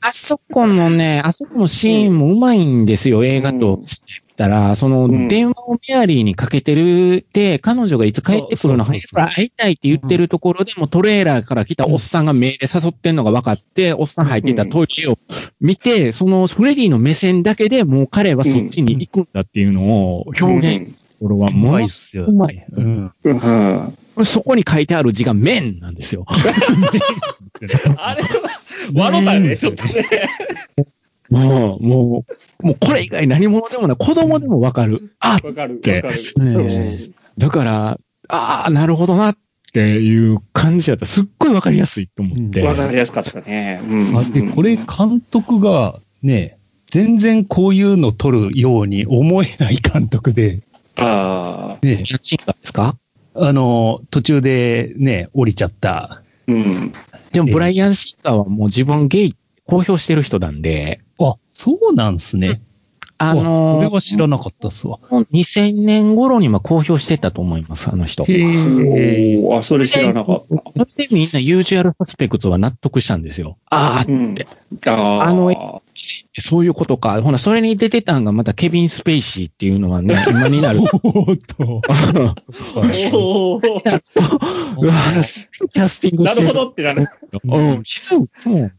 [0.00, 4.23] あそこのね、あそこのシーンもうまいんですよ、映画として。
[4.23, 15.18] みたら、そのうん電話をメアリーにかけてるって、彼女がいつ帰ってくるの早く会いたいって言ってるところでもトレーラーから来たおっさんが目で誘ってんのが分かって、おっさん入っていたトイレを
[15.60, 19.82] 見て、そのフレディの目線だけでもう彼はそっちに行くんだっていうの
[20.16, 22.24] を表現するところはうまものすいっすよ。
[22.26, 22.66] うまい。
[22.72, 23.12] うん。
[23.24, 26.24] うんこれそこに書いてある字が面なんですよ。
[27.98, 28.22] あれ？
[28.22, 28.38] は、
[28.94, 30.04] 笑ったね、ちょっとね。
[31.30, 32.24] もう、も
[32.60, 33.96] う、もうこれ以外何者でもない。
[33.96, 35.14] 子供でもわかる。
[35.20, 36.22] あわかる、てわかる。
[37.38, 37.98] だから、
[38.28, 39.36] ああ、なるほどなっ
[39.72, 42.62] ていう感じだったらすっごいわかりやすいと思って。
[42.62, 43.80] わかりやすかったね。
[43.88, 46.58] うんあで、これ、監督がね、
[46.90, 50.60] 全然こういうの撮るように思えない監督で、
[50.96, 52.96] ああ、ね、シンガーですか？
[53.34, 56.22] あの、途中でね、降りちゃった。
[56.46, 56.92] うん。
[57.32, 59.34] でもブライアン・シンガーはもう自分ゲイ
[59.66, 62.60] 公表してる人なんで、あ、そうなんすね。
[63.16, 64.98] ああそれのは知らなかったっすわ。
[65.10, 68.24] 2000年頃には公表してたと思います、あの人。
[68.24, 69.38] へえ。
[69.38, 70.84] おーあ、それ知らなかった。
[70.84, 73.56] それでみんなユージュアルサスペクツは納得したんですよ。
[73.70, 74.34] ああ、うん。
[74.86, 77.22] ああのの、そういうことか。
[77.22, 80.80] ほな、それに出てたんがまたケビン・スペイシーっていうのはね、 今になる。
[80.80, 81.82] おーっと。
[83.16, 83.84] おー
[84.76, 84.94] うわ
[85.70, 87.06] キャスティングしてなるほどってなる。
[87.44, 88.72] うん、実は、もう、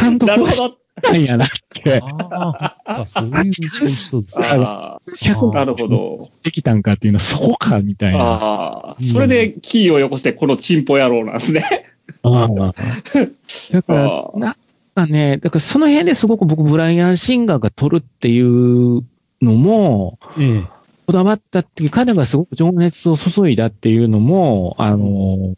[0.00, 1.08] 監督なるほはしど。
[1.08, 2.00] たんやなって。
[2.02, 4.22] ああ、そういうことですね。
[4.48, 6.16] あ100あ、なるほど。
[6.42, 8.18] できたんかっていうのは、そうか、みたいな。
[8.18, 11.64] ああ、それでキーをよこして、このチンポ野郎なんですね。
[12.22, 12.48] ああ
[13.72, 14.54] だから、ああなん
[14.94, 19.02] かね、だからその辺ですごく僕、ブライアン・シンガーが撮るっていう
[19.40, 20.62] のも、ええ。
[21.06, 25.54] こだわったっていう、彼がすごく情熱を注いだっていうのも、あの、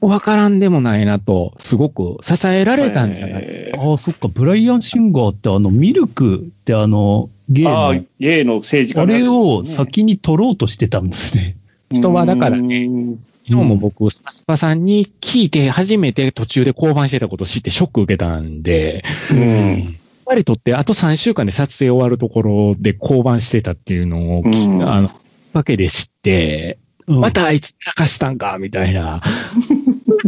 [0.00, 4.28] わからんでもないなと、すごく支えられたんじゃない、えああ、そっか。
[4.28, 11.56] ブライアン・シンガーってあの、ミルクってあの、ゲイーああの、、ゲイの政治家ねれを先に取ろうとしてたんですね。
[11.90, 12.88] 人はだからね。
[13.48, 19.78] 昨日も僕、スパスパさんに聞いて初めて途中で降板してたことを知ってショック受けたんで、うん。
[19.78, 19.84] やっ
[20.26, 25.10] ぱりとってあと3週間で撮影終わるところで降板してたっていうのをき、うんあの、
[25.54, 29.22] わけで知って、うんまたあいつ泣かしたんか、みたいな。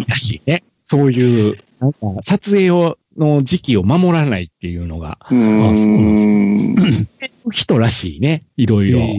[0.07, 0.62] らしいね。
[0.86, 5.70] そういう、なんか、撮影を、の時期を守らないっていうのが、うん。
[5.70, 6.76] あそうなん
[7.51, 8.45] 人らしいね。
[8.57, 9.01] いろいろ。
[9.01, 9.16] え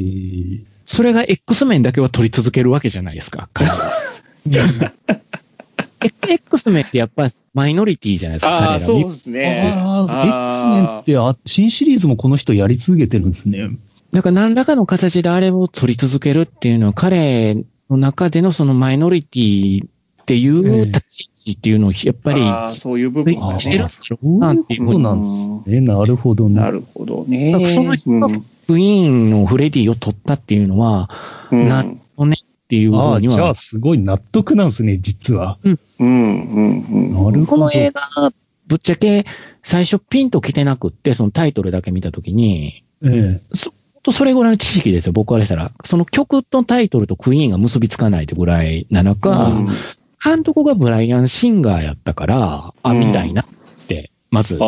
[0.65, 3.93] えそれが X 面だけは撮り続けるわけじゃないですか、彼は。
[6.27, 9.73] X 面ってやっぱマイノリティじゃないですか、ああ、彼らそうですね。
[9.73, 13.69] X メンってあ、新シリーズもこの人やり続けてるんですね。
[14.11, 17.55] だから何らかの形であれを取り続けるっていうのは彼
[17.89, 19.87] の中でのそのマイノリティ
[20.21, 25.81] っていう立ち位置っていうのをやっぱり、ああそういう部分がああ、ねしてるそうなんていうことなんですね。
[25.81, 26.61] なるほどね。
[26.61, 31.09] なるほどねだからその人がうんクイーンのフレディを取ったっていうのは、
[31.51, 31.85] うんなっ
[32.71, 35.57] ていうああ、ふうにはじゃあ、すごい納得なんですね、実は。
[35.63, 37.13] うん、うん、うん。
[37.13, 37.45] なるほど。
[37.45, 38.31] この映画、
[38.67, 39.25] ぶっちゃけ
[39.61, 43.41] 最初ピンと来てなくって、そのタイトルだけ見たときに、ええ。
[44.03, 45.73] とそれぐらいの知識ですよ、僕からしたら。
[45.83, 49.67] その曲とタイトルとクイーンが結びつかないってぐらいな中、うん
[50.23, 53.45] 監督がブライアン・シンガーやったから、あ、うんみたいなっ
[53.87, 54.67] て、まずあなっ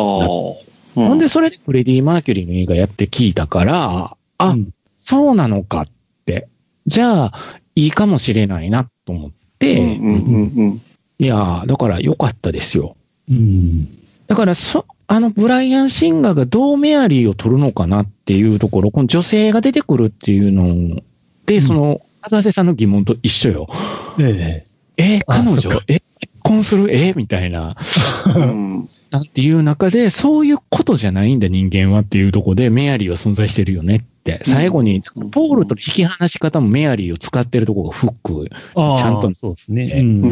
[0.94, 5.86] ほんで、それでフレディ・マーキュリーの映画やって聞いたから、あ、うんそうなのかっ
[6.24, 6.48] て。
[6.86, 7.32] じゃあ、
[7.74, 10.80] いいかもしれないなと思って、うん、うん、うん。
[11.18, 12.96] いやーだから良かったですよ。
[13.30, 13.86] うん。
[14.26, 21.02] だから、そ、あの、ブライアン・シンガーがどうメアリーを取るのかなっていうところ、この女性が出てくるっていうの
[21.44, 23.68] で、その、浅瀬さんの疑問と一緒よ。
[24.18, 25.70] ええあ彼女？
[25.88, 26.94] え結婚する？
[26.94, 27.76] えみたいな。
[28.36, 34.40] うんなんていう中で、そういうことじゃないんだ人間はっていうところで、メアリーは存在してるよねって。
[34.42, 38.50] 最後に、うんポールとの引き離し方もメアリーを使ってるところがフック。
[38.96, 39.84] ちゃんとそうですね。
[39.84, 40.22] ううん。
[40.22, 40.26] う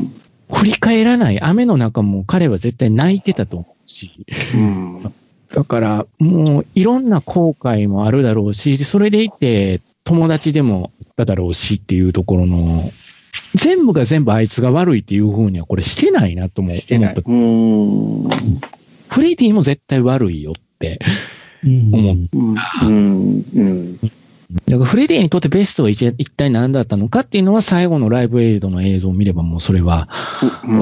[0.00, 0.12] ん。
[0.52, 1.40] 振り返らない。
[1.40, 4.10] 雨の中も彼は絶対泣いてたと思うし。
[4.54, 5.12] うん。
[5.54, 12.90] だから、もういろんな後悔もあるだろうし、それでいて友達でもあっただろうしっていうところの、
[13.54, 18.42] 全部が全部あいつが悪いっていうふうにはこれしてないなともしてない思った。
[18.42, 18.60] うん。
[19.08, 20.98] フレディも絶対悪いよって。
[21.64, 22.16] うん思う
[22.86, 23.44] うん。
[23.54, 23.96] うん。
[23.96, 24.14] だか
[24.68, 30.08] らフレディにとってベストは一一体何だったのかっていうのは最後のライブエイドの映像を見ればもうそれは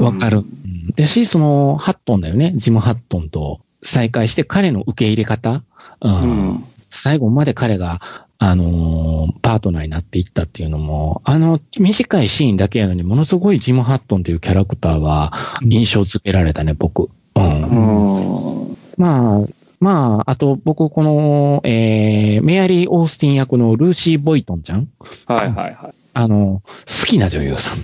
[0.01, 0.39] わかる。
[0.39, 0.91] うん。
[0.95, 2.53] だし、そのハットンだよね。
[2.55, 5.63] ジム・ハットンと再会して彼の受け入れ方。
[6.01, 6.65] ううんん。
[6.89, 7.99] 最後まで彼が、
[8.37, 15.31] あのーパートナーになっていったっていうのも、あの、短いシーンだけやのに、ものすごいジム・ハットンというキャラクターは
[15.63, 17.09] 印象付けられたね、僕。
[17.35, 17.61] うん。
[17.61, 18.77] うん。
[18.97, 19.47] まあ、
[19.79, 24.87] まあ、あと僕、この、えー、メアリー・オースティン役のルーシー・ボイトンちゃん
[25.25, 27.77] はいはいはあの、好きな女優さん。
[27.77, 27.81] い。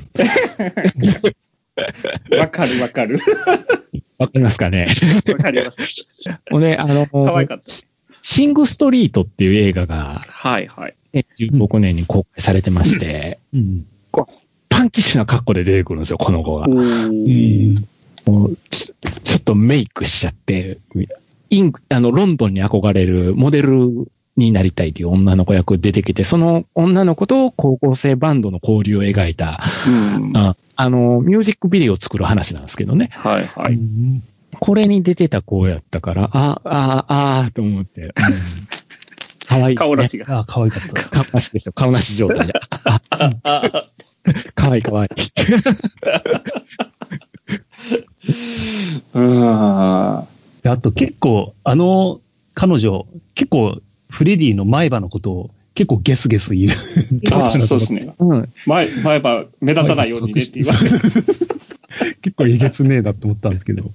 [2.39, 3.19] わかるわかる。
[4.17, 4.87] わかりますかね？
[5.27, 6.23] わかります。
[6.49, 7.63] ほんで、あの、可愛かった。
[8.21, 10.95] シング・ストリートっていう映画が、はいはい。
[11.13, 13.85] ね、16年に公開されてまして、うん。
[14.69, 16.67] パンキッシュな格好で出てくるんですよ、この子が。
[16.67, 17.29] えうん。
[17.29, 17.75] え
[18.29, 18.93] もうち
[19.23, 20.77] ちょっとメイクしちゃって、
[21.49, 24.07] インあの、ロンドンに憧れるモデル
[24.37, 30.37] になりたいという女の子役出てきて、その女の子と高校生バンドの交流を描いた、うん。
[30.37, 33.09] ああの、ミュージックビデオを作る話なんですけどね。
[33.11, 33.73] はいはい。
[33.73, 34.23] うん
[34.61, 38.01] これに出てた子やったから、あ、あ、あ、あと思って。
[38.01, 38.11] うん、
[39.47, 39.73] かわいい、ね。
[39.73, 40.37] 顔出しが。
[40.37, 41.09] ああ、可愛かった。
[41.23, 41.73] 顔なしですよ。
[41.73, 42.53] 顔なし状態で。
[42.69, 43.01] あ
[43.41, 43.87] あ
[44.53, 45.09] かわいいかわいい。
[49.15, 50.27] うん。
[50.61, 52.21] であと結構、あの、
[52.53, 53.81] 彼女、結構、
[54.11, 56.71] フレディの前歯のことを結構ゲスゲス言う。
[57.33, 58.13] ああ、そうですね。
[58.19, 58.49] うん。
[58.67, 61.50] 前、前歯目立たないようにねって言われて。
[62.21, 63.91] 結構えげつねえなって思ったんですけど。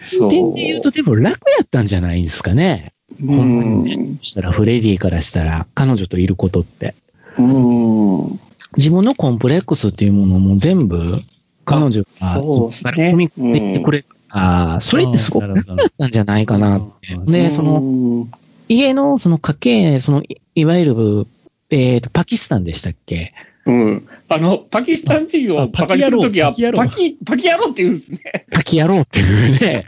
[0.00, 2.92] そう点で言うと、でも楽やったんじゃないんですかね。
[3.22, 4.18] うん。
[4.22, 6.94] したら、フレディからしたら、彼女といることって。
[7.38, 8.40] うん。
[8.76, 11.20] 自分のコンプレックスっていうものも全部、
[11.64, 17.14] 彼女が、そうですねから踏み込んでいってくれああ、それってすごく楽だったんじゃないかなって。
[17.14, 18.28] うんで、その、の、
[18.68, 21.26] 家のその家系、その、いいわゆる、
[21.70, 23.32] えっ、と、パキスタンでしたっけ？
[23.66, 24.08] うん。
[24.28, 28.20] あの、パキスタン人あをバカにするときは、パキパキ、パキ野郎って言うんですね。
[28.50, 29.86] パキ野郎っていうね。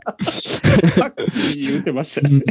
[0.99, 2.45] パキ言ってましたよね。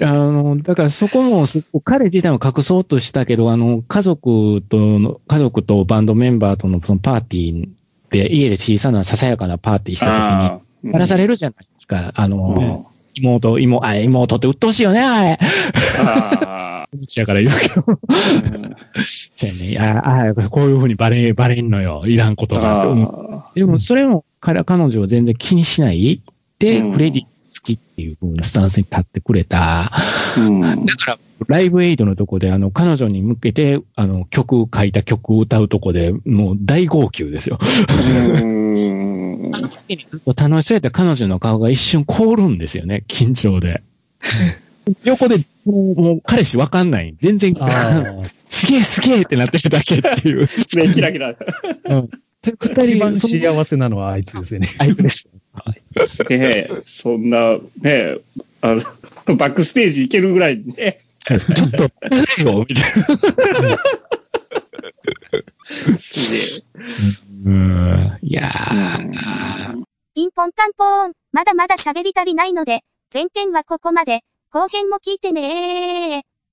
[0.00, 7.68] あの、だからそこも、そ彼自体も隠そうとしたけど、あの、家族との、家族とバンドメンバーとのそのパーティー
[8.10, 12.12] で、家で小さなささやかなパーティーしたあ時に、さらされるじゃないですか。
[12.14, 15.38] ああの、妹、妹、あ、妹って鬱陶しいよね、あれ。
[16.06, 17.82] あうちやから言うけど。
[19.36, 19.78] そうやね。
[19.78, 22.04] ああ、こういうふうにバレ、バレんのよ。
[22.06, 23.48] いらんことが。
[23.54, 26.20] でも、それも彼、彼女は全然気にしない。
[26.58, 27.28] で、うんフレディ好
[27.62, 29.90] きっていう風なスタンスに立ってくれた。
[30.36, 37.58] うんだから、ライブエイドのとこで、あの、彼女に向けて、あの、曲、書いた曲を歌うとこで、もう大号泣ですよ。
[38.42, 39.11] うん
[39.52, 43.82] 時にずっと楽しそうやった彼女の顔が一瞬凍るんですよね、緊張で。
[45.04, 47.14] 横で、もう、彼氏わかんない。
[47.20, 47.54] 全然、
[48.50, 50.40] すげえすげえってなってるだけっていう。
[50.40, 50.48] ね、
[50.92, 51.34] キラキラ。
[52.42, 54.68] 二一番幸せなのはあいつですよね。
[54.78, 55.28] あいつです。
[56.28, 58.16] ねそんな、ね
[58.60, 58.74] あ
[59.26, 61.88] の、バックステージ行けるぐらいね、ちょっと、
[62.68, 62.92] みたい
[63.62, 63.78] な。
[65.94, 66.72] す
[67.44, 68.18] うん。
[68.22, 69.82] いやー。
[70.14, 71.12] ピンポンタンポーン。
[71.32, 72.82] まだまだ喋り足りないので、
[73.12, 74.20] 前編はここまで。
[74.52, 76.31] 後編も聞いてねー。